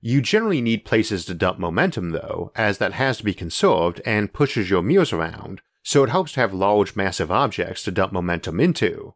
You 0.00 0.22
generally 0.22 0.60
need 0.60 0.84
places 0.84 1.24
to 1.26 1.34
dump 1.34 1.58
momentum, 1.58 2.10
though, 2.10 2.52
as 2.54 2.78
that 2.78 2.92
has 2.92 3.18
to 3.18 3.24
be 3.24 3.34
conserved 3.34 4.00
and 4.06 4.32
pushes 4.32 4.70
your 4.70 4.82
mirrors 4.82 5.12
around, 5.12 5.60
so 5.82 6.04
it 6.04 6.10
helps 6.10 6.32
to 6.32 6.40
have 6.40 6.52
large 6.52 6.96
massive 6.96 7.30
objects 7.30 7.82
to 7.84 7.90
dump 7.90 8.12
momentum 8.12 8.60
into. 8.60 9.14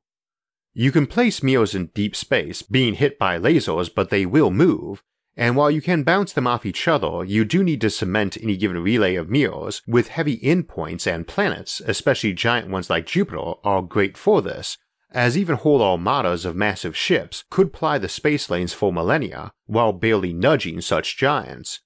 You 0.73 0.91
can 0.91 1.07
place 1.07 1.43
Mirrors 1.43 1.75
in 1.75 1.87
deep 1.95 2.17
space, 2.17 2.63
being 2.63 2.95
hit 2.95 3.19
by 3.19 3.39
lasers, 3.39 3.93
but 3.95 4.11
they 4.11 4.27
will 4.27 4.51
move, 4.51 5.03
and 5.37 5.57
while 5.57 5.71
you 5.71 5.81
can 5.81 6.05
bounce 6.05 6.33
them 6.33 6.47
off 6.47 6.65
each 6.65 6.87
other, 6.87 7.25
you 7.25 7.45
do 7.45 7.65
need 7.65 7.81
to 7.81 7.91
cement 7.91 8.37
any 8.41 8.57
given 8.57 8.83
relay 8.83 9.17
of 9.17 9.29
mirrors 9.29 9.83
with 9.87 10.09
heavy 10.09 10.39
endpoints 10.39 11.13
and 11.13 11.27
planets, 11.27 11.81
especially 11.87 12.33
giant 12.33 12.69
ones 12.69 12.89
like 12.89 13.07
Jupiter, 13.07 13.55
are 13.65 13.83
great 13.83 14.17
for 14.17 14.41
this, 14.41 14.79
as 15.11 15.37
even 15.37 15.57
whole 15.57 15.83
armadas 15.83 16.45
of 16.45 16.55
massive 16.57 16.97
ships 16.97 17.45
could 17.51 17.73
ply 17.73 17.99
the 17.99 18.09
space 18.09 18.49
lanes 18.49 18.73
for 18.73 18.93
millennia 18.93 19.53
while 19.67 19.93
barely 19.93 20.33
nudging 20.33 20.81
such 20.81 21.17
giants. 21.17 21.81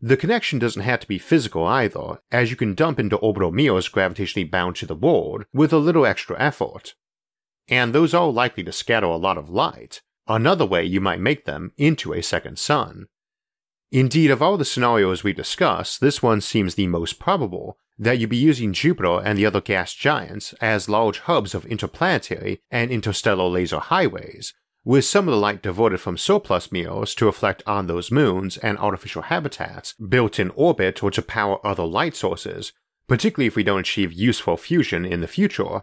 The 0.00 0.16
connection 0.16 0.58
doesn't 0.60 0.82
have 0.82 1.00
to 1.00 1.08
be 1.08 1.18
physical 1.18 1.66
either, 1.66 2.20
as 2.30 2.50
you 2.50 2.56
can 2.56 2.74
dump 2.74 3.00
into 3.00 3.16
orbital 3.16 3.50
mirrors 3.50 3.88
gravitationally 3.88 4.48
bound 4.48 4.76
to 4.76 4.86
the 4.86 4.94
world 4.94 5.44
with 5.52 5.72
a 5.72 5.78
little 5.78 6.06
extra 6.06 6.38
effort. 6.38 6.94
And 7.68 7.92
those 7.92 8.14
are 8.14 8.30
likely 8.30 8.62
to 8.64 8.72
scatter 8.72 9.06
a 9.06 9.16
lot 9.16 9.36
of 9.36 9.50
light, 9.50 10.02
another 10.28 10.64
way 10.64 10.84
you 10.84 11.00
might 11.00 11.20
make 11.20 11.44
them 11.46 11.72
into 11.76 12.12
a 12.12 12.22
second 12.22 12.58
sun. 12.58 13.06
Indeed, 13.90 14.30
of 14.30 14.42
all 14.42 14.56
the 14.56 14.64
scenarios 14.64 15.24
we 15.24 15.32
discuss, 15.32 15.98
this 15.98 16.22
one 16.22 16.40
seems 16.40 16.74
the 16.74 16.86
most 16.86 17.18
probable 17.18 17.78
that 17.98 18.18
you'd 18.18 18.30
be 18.30 18.36
using 18.36 18.72
Jupiter 18.72 19.20
and 19.24 19.36
the 19.36 19.46
other 19.46 19.60
gas 19.60 19.92
giants 19.94 20.52
as 20.60 20.88
large 20.88 21.20
hubs 21.20 21.54
of 21.54 21.66
interplanetary 21.66 22.60
and 22.70 22.90
interstellar 22.90 23.48
laser 23.48 23.80
highways, 23.80 24.54
with 24.88 25.04
some 25.04 25.28
of 25.28 25.32
the 25.32 25.38
light 25.38 25.60
diverted 25.60 26.00
from 26.00 26.16
surplus 26.16 26.72
mirrors 26.72 27.14
to 27.14 27.26
reflect 27.26 27.62
on 27.66 27.86
those 27.86 28.10
moons 28.10 28.56
and 28.56 28.78
artificial 28.78 29.20
habitats 29.20 29.92
built 29.92 30.40
in 30.40 30.48
orbit 30.54 31.02
or 31.02 31.10
to 31.10 31.20
power 31.20 31.58
other 31.62 31.84
light 31.84 32.16
sources, 32.16 32.72
particularly 33.06 33.46
if 33.46 33.54
we 33.54 33.62
don't 33.62 33.80
achieve 33.80 34.14
useful 34.14 34.56
fusion 34.56 35.04
in 35.04 35.20
the 35.20 35.26
future, 35.26 35.82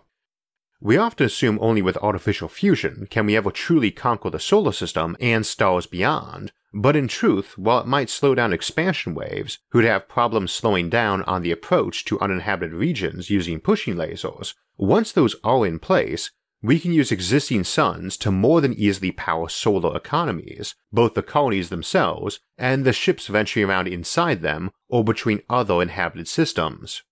we 0.82 0.98
often 0.98 1.28
assume 1.28 1.60
only 1.62 1.84
with 1.84 1.98
artificial 1.98 2.48
fusion 2.48 3.08
can 3.12 3.28
we 3.28 3.36
ever 3.36 3.52
truly 3.52 3.92
conquer 3.92 4.32
the 4.32 4.40
solar 4.40 4.72
system 4.72 5.16
and 5.20 5.46
stars 5.46 5.86
beyond, 5.86 6.52
but 6.74 6.96
in 6.96 7.08
truth, 7.08 7.60
while 7.60 7.82
it 7.82 7.86
might 7.86 8.10
slow 8.10 8.34
down 8.34 8.54
expansion 8.54 9.14
waves, 9.14 9.60
who'd 9.70 9.86
have 9.86 10.10
problems 10.10 10.52
slowing 10.52 10.90
down 10.90 11.22
on 11.26 11.44
the 11.44 11.52
approach 11.52 12.06
to 12.06 12.20
uninhabited 12.22 12.74
regions 12.74 13.30
using 13.30 13.60
pushing 13.60 13.94
lasers, 13.94 14.56
once 14.78 15.12
those 15.12 15.36
are 15.44 15.64
in 15.64 15.78
place, 15.78 16.32
we 16.66 16.80
can 16.80 16.94
use 16.94 17.12
existing 17.12 17.64
suns 17.64 18.18
to 18.18 18.32
more 18.32 18.62
than 18.62 18.74
easily 18.74 19.12
power 19.12 19.50
solar 19.50 19.96
economies, 19.96 20.76
both 20.92 21.14
the 21.14 21.22
colonies 21.22 21.70
themselves 21.70 22.40
and 22.58 22.86
the 22.86 22.94
ships 22.94 23.28
venturing 23.28 23.70
around 23.70 23.88
inside 23.88 24.42
them 24.42 24.72
or 24.90 25.04
between 25.04 25.42
other 25.50 25.82
inhabited 25.82 26.28
systems. 26.28 27.04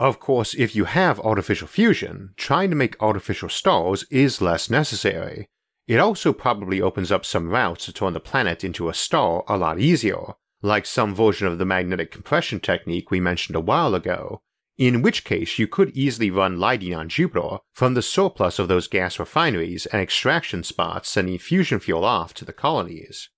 Of 0.00 0.20
course, 0.20 0.54
if 0.54 0.76
you 0.76 0.84
have 0.84 1.18
artificial 1.20 1.66
fusion, 1.66 2.34
trying 2.36 2.70
to 2.70 2.76
make 2.76 3.00
artificial 3.02 3.48
stars 3.48 4.04
is 4.10 4.40
less 4.40 4.70
necessary. 4.70 5.48
It 5.88 5.98
also 5.98 6.32
probably 6.32 6.80
opens 6.80 7.10
up 7.10 7.24
some 7.24 7.48
routes 7.48 7.86
to 7.86 7.92
turn 7.92 8.12
the 8.12 8.20
planet 8.20 8.62
into 8.62 8.88
a 8.88 8.94
star 8.94 9.42
a 9.48 9.56
lot 9.56 9.80
easier, 9.80 10.34
like 10.62 10.86
some 10.86 11.14
version 11.14 11.46
of 11.46 11.58
the 11.58 11.64
magnetic 11.64 12.10
compression 12.10 12.60
technique 12.60 13.10
we 13.10 13.20
mentioned 13.20 13.56
a 13.56 13.60
while 13.60 13.94
ago, 13.94 14.42
in 14.78 15.02
which 15.02 15.24
case 15.24 15.58
you 15.58 15.66
could 15.66 15.90
easily 15.90 16.30
run 16.30 16.58
lighting 16.58 16.94
on 16.94 17.08
Jupiter 17.08 17.58
from 17.72 17.94
the 17.94 18.02
surplus 18.02 18.58
of 18.58 18.68
those 18.68 18.88
gas 18.88 19.18
refineries 19.18 19.84
and 19.86 20.00
extraction 20.00 20.62
spots 20.62 21.10
sending 21.10 21.38
fusion 21.38 21.80
fuel 21.80 22.04
off 22.04 22.32
to 22.34 22.44
the 22.44 22.52
colonies. 22.52 23.28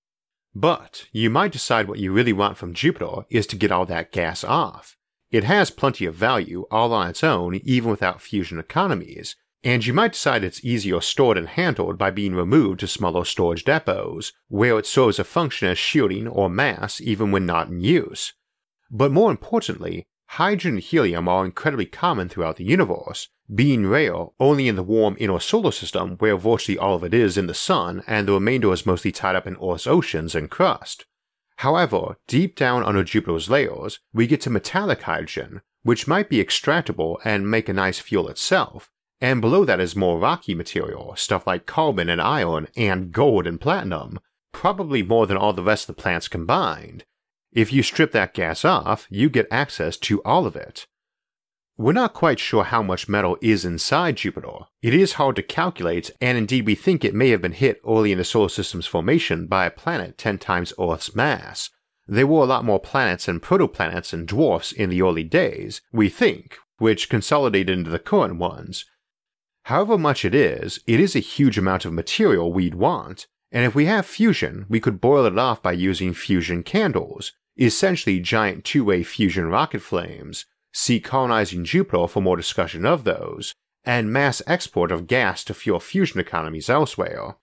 But 0.55 1.07
you 1.11 1.29
might 1.29 1.51
decide 1.51 1.87
what 1.87 1.99
you 1.99 2.11
really 2.11 2.33
want 2.33 2.57
from 2.57 2.73
Jupiter 2.73 3.25
is 3.29 3.47
to 3.47 3.55
get 3.55 3.71
all 3.71 3.85
that 3.87 4.11
gas 4.11 4.43
off, 4.43 4.95
it 5.31 5.45
has 5.45 5.71
plenty 5.71 6.05
of 6.05 6.13
value 6.13 6.65
all 6.69 6.93
on 6.93 7.09
its 7.09 7.23
own, 7.23 7.55
even 7.63 7.89
without 7.89 8.21
fusion 8.21 8.59
economies, 8.59 9.37
and 9.63 9.85
you 9.85 9.93
might 9.93 10.11
decide 10.11 10.43
it's 10.43 10.63
easier 10.63 10.99
stored 10.99 11.37
and 11.37 11.47
handled 11.47 11.97
by 11.97 12.11
being 12.11 12.35
removed 12.35 12.81
to 12.81 12.87
smaller 12.87 13.23
storage 13.23 13.63
depots, 13.63 14.33
where 14.49 14.77
it 14.77 14.85
serves 14.85 15.19
a 15.19 15.23
function 15.23 15.69
as 15.69 15.77
shielding 15.77 16.27
or 16.27 16.49
mass 16.49 16.99
even 16.99 17.31
when 17.31 17.45
not 17.45 17.69
in 17.69 17.79
use. 17.79 18.33
But 18.89 19.11
more 19.11 19.31
importantly, 19.31 20.05
hydrogen 20.35 20.75
and 20.75 20.83
helium 20.83 21.27
are 21.27 21.43
incredibly 21.43 21.85
common 21.85 22.29
throughout 22.29 22.55
the 22.55 22.63
universe, 22.63 23.27
being 23.53 23.85
rare 23.85 24.27
only 24.39 24.69
in 24.69 24.77
the 24.77 24.83
warm 24.83 25.17
inner 25.19 25.39
solar 25.41 25.73
system 25.73 26.15
where 26.19 26.37
virtually 26.37 26.77
all 26.77 26.95
of 26.95 27.03
it 27.03 27.13
is 27.13 27.37
in 27.37 27.47
the 27.47 27.53
sun 27.53 28.01
and 28.07 28.27
the 28.27 28.33
remainder 28.33 28.71
is 28.71 28.85
mostly 28.85 29.11
tied 29.11 29.35
up 29.35 29.45
in 29.45 29.57
Earth's 29.61 29.85
oceans 29.85 30.33
and 30.33 30.49
crust. 30.49 31.05
However, 31.57 32.15
deep 32.27 32.55
down 32.55 32.81
under 32.81 33.03
Jupiter's 33.03 33.49
layers, 33.49 33.99
we 34.13 34.25
get 34.25 34.39
to 34.41 34.49
metallic 34.49 35.01
hydrogen, 35.01 35.61
which 35.83 36.07
might 36.07 36.29
be 36.29 36.43
extractable 36.43 37.17
and 37.25 37.51
make 37.51 37.67
a 37.67 37.73
nice 37.73 37.99
fuel 37.99 38.29
itself, 38.29 38.89
and 39.19 39.41
below 39.41 39.65
that 39.65 39.81
is 39.81 39.97
more 39.97 40.17
rocky 40.17 40.55
material, 40.55 41.13
stuff 41.17 41.45
like 41.45 41.65
carbon 41.65 42.07
and 42.07 42.21
iron 42.21 42.69
and 42.77 43.11
gold 43.11 43.45
and 43.45 43.59
platinum, 43.59 44.17
probably 44.53 45.03
more 45.03 45.27
than 45.27 45.35
all 45.35 45.51
the 45.51 45.61
rest 45.61 45.89
of 45.89 45.95
the 45.95 46.01
plants 46.01 46.29
combined. 46.29 47.03
If 47.53 47.73
you 47.73 47.83
strip 47.83 48.13
that 48.13 48.33
gas 48.33 48.63
off, 48.63 49.07
you 49.09 49.29
get 49.29 49.47
access 49.51 49.97
to 49.97 50.21
all 50.23 50.45
of 50.45 50.55
it. 50.55 50.87
We're 51.77 51.91
not 51.93 52.13
quite 52.13 52.39
sure 52.39 52.63
how 52.63 52.81
much 52.81 53.09
metal 53.09 53.37
is 53.41 53.65
inside 53.65 54.17
Jupiter. 54.17 54.67
It 54.81 54.93
is 54.93 55.13
hard 55.13 55.35
to 55.37 55.41
calculate, 55.43 56.11
and 56.21 56.37
indeed 56.37 56.65
we 56.65 56.75
think 56.75 57.03
it 57.03 57.15
may 57.15 57.29
have 57.29 57.41
been 57.41 57.53
hit 57.53 57.81
early 57.85 58.11
in 58.13 58.19
the 58.19 58.23
solar 58.23 58.49
system's 58.49 58.85
formation 58.85 59.47
by 59.47 59.65
a 59.65 59.71
planet 59.71 60.17
10 60.17 60.37
times 60.37 60.71
Earth's 60.79 61.13
mass. 61.13 61.69
There 62.07 62.27
were 62.27 62.43
a 62.43 62.45
lot 62.45 62.63
more 62.63 62.79
planets 62.79 63.27
and 63.27 63.41
protoplanets 63.41 64.13
and 64.13 64.27
dwarfs 64.27 64.71
in 64.71 64.89
the 64.89 65.01
early 65.01 65.23
days, 65.23 65.81
we 65.91 66.07
think, 66.07 66.57
which 66.77 67.09
consolidated 67.09 67.77
into 67.77 67.89
the 67.89 67.99
current 67.99 68.37
ones. 68.37 68.85
However 69.63 69.97
much 69.97 70.23
it 70.23 70.35
is, 70.35 70.79
it 70.87 70.99
is 70.99 71.15
a 71.15 71.19
huge 71.19 71.57
amount 71.57 71.85
of 71.85 71.93
material 71.93 72.53
we'd 72.53 72.75
want, 72.75 73.27
and 73.51 73.65
if 73.65 73.75
we 73.75 73.85
have 73.85 74.05
fusion, 74.05 74.65
we 74.69 74.79
could 74.79 75.01
boil 75.01 75.25
it 75.25 75.37
off 75.37 75.61
by 75.61 75.73
using 75.73 76.13
fusion 76.13 76.63
candles, 76.63 77.33
essentially 77.61 78.19
giant 78.19 78.65
two-way 78.65 79.03
fusion 79.03 79.47
rocket 79.47 79.81
flames, 79.81 80.45
see 80.73 80.99
colonizing 80.99 81.63
Jupiter 81.63 82.07
for 82.07 82.21
more 82.21 82.37
discussion 82.37 82.85
of 82.85 83.03
those, 83.03 83.53
and 83.83 84.11
mass 84.11 84.41
export 84.47 84.91
of 84.91 85.07
gas 85.07 85.43
to 85.43 85.53
fuel 85.53 85.79
fusion 85.79 86.19
economies 86.19 86.69
elsewhere. 86.69 87.35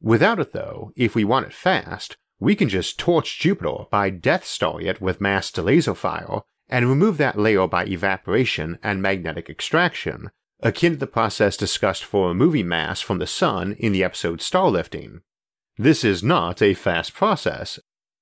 Without 0.00 0.38
it, 0.38 0.52
though, 0.52 0.92
if 0.96 1.14
we 1.14 1.24
want 1.24 1.46
it 1.46 1.52
fast, 1.52 2.16
we 2.38 2.54
can 2.54 2.68
just 2.68 2.98
torch 2.98 3.40
Jupiter 3.40 3.86
by 3.90 4.10
Death 4.10 4.44
Star 4.44 4.80
it 4.80 5.00
with 5.00 5.20
mass 5.20 5.50
to 5.52 5.62
laser 5.62 5.94
fire 5.94 6.42
and 6.68 6.88
remove 6.88 7.16
that 7.18 7.38
layer 7.38 7.66
by 7.66 7.84
evaporation 7.86 8.78
and 8.82 9.02
magnetic 9.02 9.50
extraction, 9.50 10.30
akin 10.60 10.92
to 10.92 10.98
the 10.98 11.06
process 11.06 11.56
discussed 11.56 12.04
for 12.04 12.28
removing 12.28 12.68
mass 12.68 13.00
from 13.00 13.18
the 13.18 13.26
Sun 13.26 13.72
in 13.78 13.92
the 13.92 14.04
episode 14.04 14.38
Starlifting. 14.38 15.20
This 15.76 16.04
is 16.04 16.22
not 16.22 16.60
a 16.60 16.74
fast 16.74 17.14
process, 17.14 17.78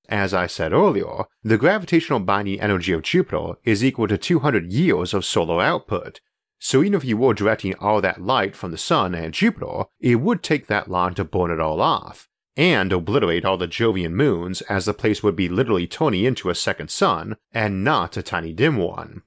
as 0.08 0.34
I 0.34 0.46
said 0.46 0.72
earlier, 0.72 1.24
the 1.42 1.58
gravitational 1.58 2.20
binding 2.20 2.60
energy 2.60 2.92
of 2.92 3.02
Jupiter 3.02 3.54
is 3.64 3.84
equal 3.84 4.08
to 4.08 4.18
200 4.18 4.72
years 4.72 5.14
of 5.14 5.24
solar 5.24 5.62
output, 5.62 6.20
so 6.58 6.80
even 6.82 6.94
if 6.94 7.04
you 7.04 7.16
were 7.16 7.34
directing 7.34 7.74
all 7.76 8.00
that 8.00 8.22
light 8.22 8.56
from 8.56 8.70
the 8.70 8.78
Sun 8.78 9.14
and 9.14 9.34
Jupiter, 9.34 9.84
it 10.00 10.16
would 10.16 10.42
take 10.42 10.66
that 10.66 10.90
long 10.90 11.14
to 11.14 11.24
burn 11.24 11.50
it 11.50 11.60
all 11.60 11.80
off, 11.80 12.28
and 12.56 12.92
obliterate 12.92 13.44
all 13.44 13.58
the 13.58 13.68
Jovian 13.68 14.12
moons 14.12 14.62
as 14.62 14.86
the 14.86 14.94
place 14.94 15.22
would 15.22 15.36
be 15.36 15.48
literally 15.48 15.86
turning 15.86 16.24
into 16.24 16.48
a 16.48 16.54
second 16.54 16.90
sun 16.90 17.36
and 17.52 17.84
not 17.84 18.16
a 18.16 18.22
tiny 18.22 18.52
dim 18.52 18.76
one. 18.76 19.22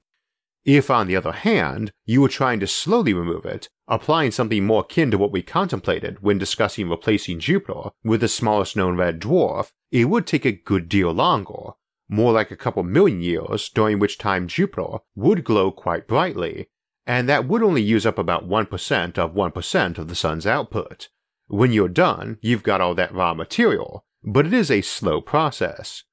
If, 0.64 0.90
on 0.90 1.06
the 1.06 1.16
other 1.16 1.32
hand, 1.32 1.92
you 2.04 2.20
were 2.20 2.28
trying 2.28 2.60
to 2.60 2.66
slowly 2.66 3.14
remove 3.14 3.46
it, 3.46 3.68
applying 3.88 4.30
something 4.30 4.66
more 4.66 4.82
akin 4.82 5.10
to 5.10 5.18
what 5.18 5.32
we 5.32 5.42
contemplated 5.42 6.22
when 6.22 6.38
discussing 6.38 6.88
replacing 6.88 7.40
Jupiter 7.40 7.90
with 8.04 8.20
the 8.20 8.28
smallest 8.28 8.76
known 8.76 8.96
red 8.96 9.20
dwarf, 9.20 9.70
it 9.90 10.06
would 10.06 10.26
take 10.26 10.44
a 10.44 10.52
good 10.52 10.88
deal 10.88 11.12
longer, 11.12 11.72
more 12.08 12.32
like 12.32 12.50
a 12.50 12.56
couple 12.56 12.82
million 12.82 13.22
years, 13.22 13.70
during 13.70 13.98
which 13.98 14.18
time 14.18 14.48
Jupiter 14.48 14.98
would 15.14 15.44
glow 15.44 15.70
quite 15.70 16.06
brightly, 16.06 16.68
and 17.06 17.28
that 17.28 17.46
would 17.46 17.62
only 17.62 17.82
use 17.82 18.04
up 18.04 18.18
about 18.18 18.48
1% 18.48 19.18
of 19.18 19.34
1% 19.34 19.98
of 19.98 20.08
the 20.08 20.14
sun's 20.14 20.46
output. 20.46 21.08
When 21.46 21.72
you're 21.72 21.88
done, 21.88 22.38
you've 22.42 22.62
got 22.62 22.80
all 22.80 22.94
that 22.96 23.14
raw 23.14 23.34
material, 23.34 24.04
but 24.22 24.46
it 24.46 24.52
is 24.52 24.70
a 24.70 24.82
slow 24.82 25.20
process. 25.20 26.04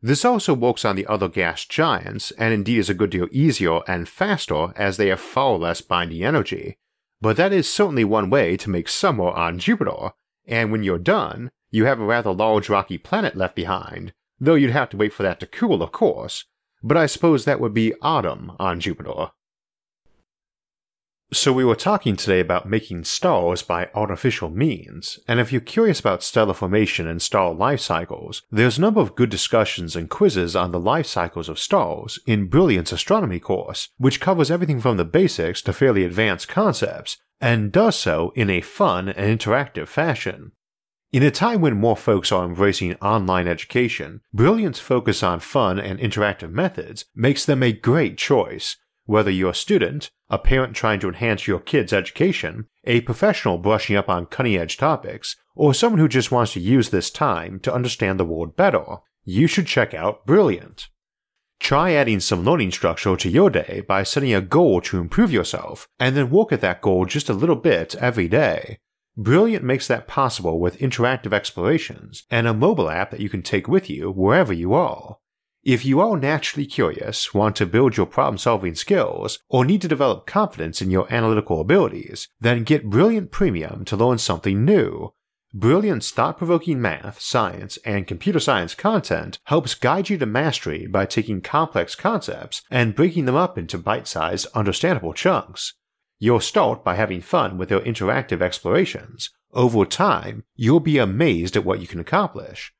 This 0.00 0.24
also 0.24 0.54
works 0.54 0.84
on 0.84 0.94
the 0.96 1.06
other 1.06 1.28
gas 1.28 1.64
giants, 1.64 2.30
and 2.32 2.54
indeed 2.54 2.78
is 2.78 2.88
a 2.88 2.94
good 2.94 3.10
deal 3.10 3.28
easier 3.32 3.80
and 3.88 4.08
faster 4.08 4.72
as 4.76 4.96
they 4.96 5.08
have 5.08 5.20
far 5.20 5.58
less 5.58 5.80
binding 5.80 6.22
energy. 6.22 6.78
But 7.20 7.36
that 7.36 7.52
is 7.52 7.72
certainly 7.72 8.04
one 8.04 8.30
way 8.30 8.56
to 8.58 8.70
make 8.70 8.88
summer 8.88 9.30
on 9.30 9.58
Jupiter, 9.58 10.12
and 10.46 10.70
when 10.70 10.84
you're 10.84 10.98
done, 10.98 11.50
you 11.70 11.84
have 11.84 12.00
a 12.00 12.04
rather 12.04 12.32
large 12.32 12.68
rocky 12.68 12.96
planet 12.96 13.36
left 13.36 13.56
behind, 13.56 14.12
though 14.38 14.54
you'd 14.54 14.70
have 14.70 14.88
to 14.90 14.96
wait 14.96 15.12
for 15.12 15.24
that 15.24 15.40
to 15.40 15.46
cool, 15.46 15.82
of 15.82 15.90
course. 15.90 16.44
But 16.82 16.96
I 16.96 17.06
suppose 17.06 17.44
that 17.44 17.60
would 17.60 17.74
be 17.74 17.94
autumn 18.00 18.52
on 18.60 18.78
Jupiter. 18.78 19.32
So, 21.30 21.52
we 21.52 21.62
were 21.62 21.76
talking 21.76 22.16
today 22.16 22.40
about 22.40 22.70
making 22.70 23.04
stars 23.04 23.60
by 23.60 23.90
artificial 23.94 24.48
means, 24.48 25.18
and 25.28 25.38
if 25.38 25.52
you're 25.52 25.60
curious 25.60 26.00
about 26.00 26.22
stellar 26.22 26.54
formation 26.54 27.06
and 27.06 27.20
star 27.20 27.52
life 27.52 27.80
cycles, 27.80 28.40
there's 28.50 28.78
a 28.78 28.80
number 28.80 29.02
of 29.02 29.14
good 29.14 29.28
discussions 29.28 29.94
and 29.94 30.08
quizzes 30.08 30.56
on 30.56 30.72
the 30.72 30.80
life 30.80 31.04
cycles 31.04 31.50
of 31.50 31.58
stars 31.58 32.18
in 32.26 32.48
Brilliant's 32.48 32.92
astronomy 32.92 33.40
course, 33.40 33.90
which 33.98 34.22
covers 34.22 34.50
everything 34.50 34.80
from 34.80 34.96
the 34.96 35.04
basics 35.04 35.60
to 35.60 35.74
fairly 35.74 36.02
advanced 36.02 36.48
concepts, 36.48 37.18
and 37.42 37.72
does 37.72 37.96
so 37.96 38.32
in 38.34 38.48
a 38.48 38.62
fun 38.62 39.10
and 39.10 39.38
interactive 39.38 39.88
fashion. 39.88 40.52
In 41.12 41.22
a 41.22 41.30
time 41.30 41.60
when 41.60 41.76
more 41.76 41.96
folks 41.96 42.32
are 42.32 42.46
embracing 42.46 42.94
online 43.02 43.46
education, 43.46 44.22
Brilliant's 44.32 44.80
focus 44.80 45.22
on 45.22 45.40
fun 45.40 45.78
and 45.78 46.00
interactive 46.00 46.52
methods 46.52 47.04
makes 47.14 47.44
them 47.44 47.62
a 47.62 47.72
great 47.72 48.16
choice, 48.16 48.78
whether 49.04 49.30
you're 49.30 49.50
a 49.50 49.54
student, 49.54 50.10
a 50.30 50.38
parent 50.38 50.74
trying 50.74 51.00
to 51.00 51.08
enhance 51.08 51.46
your 51.46 51.60
kid's 51.60 51.92
education, 51.92 52.66
a 52.84 53.00
professional 53.02 53.58
brushing 53.58 53.96
up 53.96 54.08
on 54.08 54.26
cutting 54.26 54.56
edge 54.56 54.76
topics, 54.76 55.36
or 55.54 55.74
someone 55.74 56.00
who 56.00 56.08
just 56.08 56.30
wants 56.30 56.52
to 56.52 56.60
use 56.60 56.90
this 56.90 57.10
time 57.10 57.58
to 57.60 57.72
understand 57.72 58.18
the 58.18 58.24
world 58.24 58.56
better, 58.56 58.84
you 59.24 59.46
should 59.46 59.66
check 59.66 59.94
out 59.94 60.26
Brilliant. 60.26 60.88
Try 61.60 61.92
adding 61.92 62.20
some 62.20 62.44
learning 62.44 62.70
structure 62.70 63.16
to 63.16 63.28
your 63.28 63.50
day 63.50 63.82
by 63.86 64.02
setting 64.02 64.32
a 64.32 64.40
goal 64.40 64.80
to 64.82 64.98
improve 64.98 65.32
yourself, 65.32 65.88
and 65.98 66.16
then 66.16 66.30
work 66.30 66.52
at 66.52 66.60
that 66.60 66.80
goal 66.80 67.04
just 67.04 67.28
a 67.28 67.34
little 67.34 67.56
bit 67.56 67.94
every 67.96 68.28
day. 68.28 68.78
Brilliant 69.16 69.64
makes 69.64 69.88
that 69.88 70.06
possible 70.06 70.60
with 70.60 70.78
interactive 70.78 71.32
explorations 71.32 72.22
and 72.30 72.46
a 72.46 72.54
mobile 72.54 72.88
app 72.88 73.10
that 73.10 73.20
you 73.20 73.28
can 73.28 73.42
take 73.42 73.66
with 73.66 73.90
you 73.90 74.12
wherever 74.12 74.52
you 74.52 74.72
are. 74.72 75.16
If 75.68 75.84
you 75.84 76.00
are 76.00 76.16
naturally 76.16 76.64
curious, 76.64 77.34
want 77.34 77.54
to 77.56 77.66
build 77.66 77.98
your 77.98 78.06
problem 78.06 78.38
solving 78.38 78.74
skills, 78.74 79.38
or 79.50 79.66
need 79.66 79.82
to 79.82 79.86
develop 79.88 80.26
confidence 80.26 80.80
in 80.80 80.90
your 80.90 81.06
analytical 81.12 81.60
abilities, 81.60 82.26
then 82.40 82.64
get 82.64 82.88
Brilliant 82.88 83.30
Premium 83.32 83.84
to 83.84 83.94
learn 83.94 84.16
something 84.16 84.64
new. 84.64 85.12
Brilliant's 85.52 86.10
thought 86.10 86.38
provoking 86.38 86.80
math, 86.80 87.20
science, 87.20 87.76
and 87.84 88.06
computer 88.06 88.40
science 88.40 88.74
content 88.74 89.40
helps 89.44 89.74
guide 89.74 90.08
you 90.08 90.16
to 90.16 90.24
mastery 90.24 90.86
by 90.86 91.04
taking 91.04 91.42
complex 91.42 91.94
concepts 91.94 92.62
and 92.70 92.94
breaking 92.94 93.26
them 93.26 93.36
up 93.36 93.58
into 93.58 93.76
bite 93.76 94.08
sized, 94.08 94.46
understandable 94.54 95.12
chunks. 95.12 95.74
You'll 96.18 96.40
start 96.40 96.82
by 96.82 96.94
having 96.94 97.20
fun 97.20 97.58
with 97.58 97.70
your 97.70 97.80
interactive 97.80 98.40
explorations. 98.40 99.28
Over 99.52 99.84
time, 99.84 100.44
you'll 100.56 100.80
be 100.80 100.96
amazed 100.96 101.58
at 101.58 101.64
what 101.66 101.80
you 101.82 101.86
can 101.86 102.00
accomplish. 102.00 102.72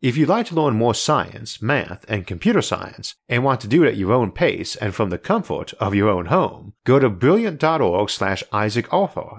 If 0.00 0.16
you'd 0.16 0.28
like 0.28 0.46
to 0.46 0.54
learn 0.54 0.74
more 0.74 0.94
science, 0.94 1.60
math, 1.60 2.04
and 2.08 2.24
computer 2.24 2.62
science, 2.62 3.16
and 3.28 3.42
want 3.42 3.60
to 3.62 3.68
do 3.68 3.82
it 3.82 3.88
at 3.88 3.96
your 3.96 4.12
own 4.12 4.30
pace 4.30 4.76
and 4.76 4.94
from 4.94 5.10
the 5.10 5.18
comfort 5.18 5.72
of 5.80 5.92
your 5.92 6.08
own 6.08 6.26
home, 6.26 6.74
go 6.84 7.00
to 7.00 7.10
brilliant.org 7.10 8.08
slash 8.08 8.44
Isaac 8.52 8.92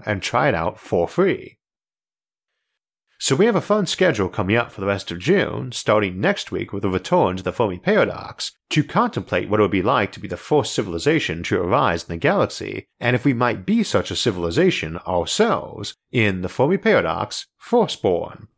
and 0.06 0.22
try 0.22 0.50
it 0.50 0.56
out 0.56 0.78
for 0.78 1.08
free. 1.08 1.60
So 3.22 3.36
we 3.36 3.46
have 3.46 3.56
a 3.56 3.62
fun 3.62 3.86
schedule 3.86 4.28
coming 4.28 4.58
up 4.58 4.72
for 4.72 4.82
the 4.82 4.88
rest 4.88 5.12
of 5.12 5.20
June, 5.20 5.72
starting 5.72 6.20
next 6.20 6.52
week 6.52 6.74
with 6.74 6.84
a 6.84 6.90
return 6.90 7.38
to 7.38 7.44
the 7.44 7.54
Fermi 7.54 7.78
Paradox, 7.78 8.52
to 8.72 8.84
contemplate 8.84 9.50
what 9.50 9.62
it 9.62 9.64
would 9.64 9.72
be 9.72 9.82
like 9.82 10.12
to 10.14 10.20
be 10.20 10.28
the 10.28 10.38
first 10.38 10.74
civilization 10.74 11.42
to 11.44 11.62
arise 11.62 12.04
in 12.04 12.10
the 12.10 12.18
galaxy, 12.18 12.86
and 13.00 13.16
if 13.16 13.24
we 13.24 13.34
might 13.34 13.66
be 13.66 13.82
such 13.82 14.12
a 14.12 14.16
civilization 14.16 14.98
ourselves, 15.08 15.96
in 16.12 16.42
the 16.42 16.50
Fermi 16.50 16.78
Paradox 16.78 17.48
Firstborn. 17.58 18.50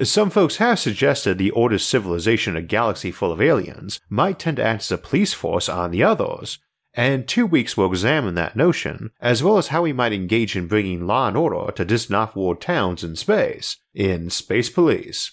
Some 0.00 0.30
folks 0.30 0.56
have 0.56 0.78
suggested 0.78 1.36
the 1.36 1.50
oldest 1.52 1.88
civilization 1.88 2.56
a 2.56 2.62
galaxy 2.62 3.10
full 3.10 3.30
of 3.30 3.42
aliens 3.42 4.00
might 4.08 4.38
tend 4.38 4.56
to 4.56 4.64
act 4.64 4.82
as 4.82 4.92
a 4.92 4.96
police 4.96 5.34
force 5.34 5.68
on 5.68 5.90
the 5.90 6.02
others, 6.02 6.58
and 6.94 7.28
two 7.28 7.44
weeks 7.44 7.76
will 7.76 7.90
examine 7.90 8.34
that 8.34 8.56
notion, 8.56 9.10
as 9.20 9.42
well 9.42 9.58
as 9.58 9.68
how 9.68 9.82
we 9.82 9.92
might 9.92 10.14
engage 10.14 10.56
in 10.56 10.66
bringing 10.66 11.06
law 11.06 11.28
and 11.28 11.36
order 11.36 11.70
to 11.72 11.84
distant 11.84 12.16
off-world 12.16 12.60
towns 12.60 13.04
in 13.04 13.16
space, 13.16 13.76
in 13.94 14.30
Space 14.30 14.70
Police. 14.70 15.32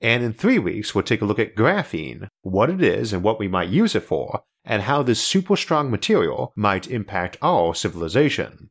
And 0.00 0.22
in 0.22 0.32
three 0.32 0.60
weeks, 0.60 0.94
we'll 0.94 1.02
take 1.02 1.20
a 1.20 1.24
look 1.24 1.40
at 1.40 1.56
graphene, 1.56 2.28
what 2.42 2.70
it 2.70 2.80
is 2.80 3.12
and 3.12 3.24
what 3.24 3.40
we 3.40 3.48
might 3.48 3.68
use 3.68 3.96
it 3.96 4.04
for, 4.04 4.42
and 4.64 4.82
how 4.82 5.02
this 5.02 5.20
super 5.20 5.56
strong 5.56 5.90
material 5.90 6.52
might 6.54 6.88
impact 6.88 7.36
our 7.42 7.74
civilization. 7.74 8.70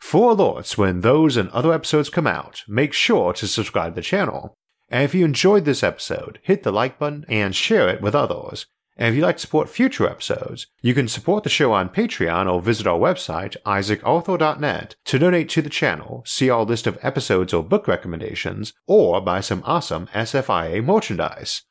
For 0.00 0.34
alerts 0.34 0.76
when 0.76 1.00
those 1.00 1.36
and 1.36 1.48
other 1.50 1.72
episodes 1.72 2.10
come 2.10 2.26
out, 2.26 2.62
make 2.68 2.92
sure 2.92 3.32
to 3.34 3.46
subscribe 3.46 3.94
to 3.94 3.96
the 3.96 4.02
channel. 4.02 4.54
And 4.88 5.02
if 5.02 5.14
you 5.14 5.24
enjoyed 5.24 5.64
this 5.64 5.82
episode, 5.82 6.38
hit 6.42 6.62
the 6.62 6.70
like 6.70 6.98
button 6.98 7.24
and 7.28 7.54
share 7.54 7.88
it 7.88 8.00
with 8.00 8.14
others. 8.14 8.66
And 8.96 9.08
if 9.08 9.14
you'd 9.14 9.24
like 9.24 9.36
to 9.36 9.42
support 9.42 9.68
future 9.68 10.08
episodes, 10.08 10.68
you 10.80 10.94
can 10.94 11.06
support 11.06 11.44
the 11.44 11.50
show 11.50 11.72
on 11.72 11.90
Patreon 11.90 12.50
or 12.50 12.62
visit 12.62 12.86
our 12.86 12.98
website, 12.98 13.54
isaacarthur.net, 13.66 14.96
to 15.04 15.18
donate 15.18 15.50
to 15.50 15.60
the 15.60 15.68
channel, 15.68 16.22
see 16.24 16.48
our 16.48 16.64
list 16.64 16.86
of 16.86 16.98
episodes 17.02 17.52
or 17.52 17.62
book 17.62 17.86
recommendations, 17.86 18.72
or 18.86 19.20
buy 19.20 19.40
some 19.40 19.62
awesome 19.66 20.06
SFIA 20.14 20.82
merchandise. 20.82 21.62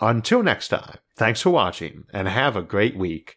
Until 0.00 0.42
next 0.42 0.68
time, 0.68 0.98
thanks 1.16 1.40
for 1.40 1.50
watching, 1.50 2.04
and 2.12 2.26
have 2.26 2.56
a 2.56 2.62
great 2.62 2.96
week. 2.96 3.36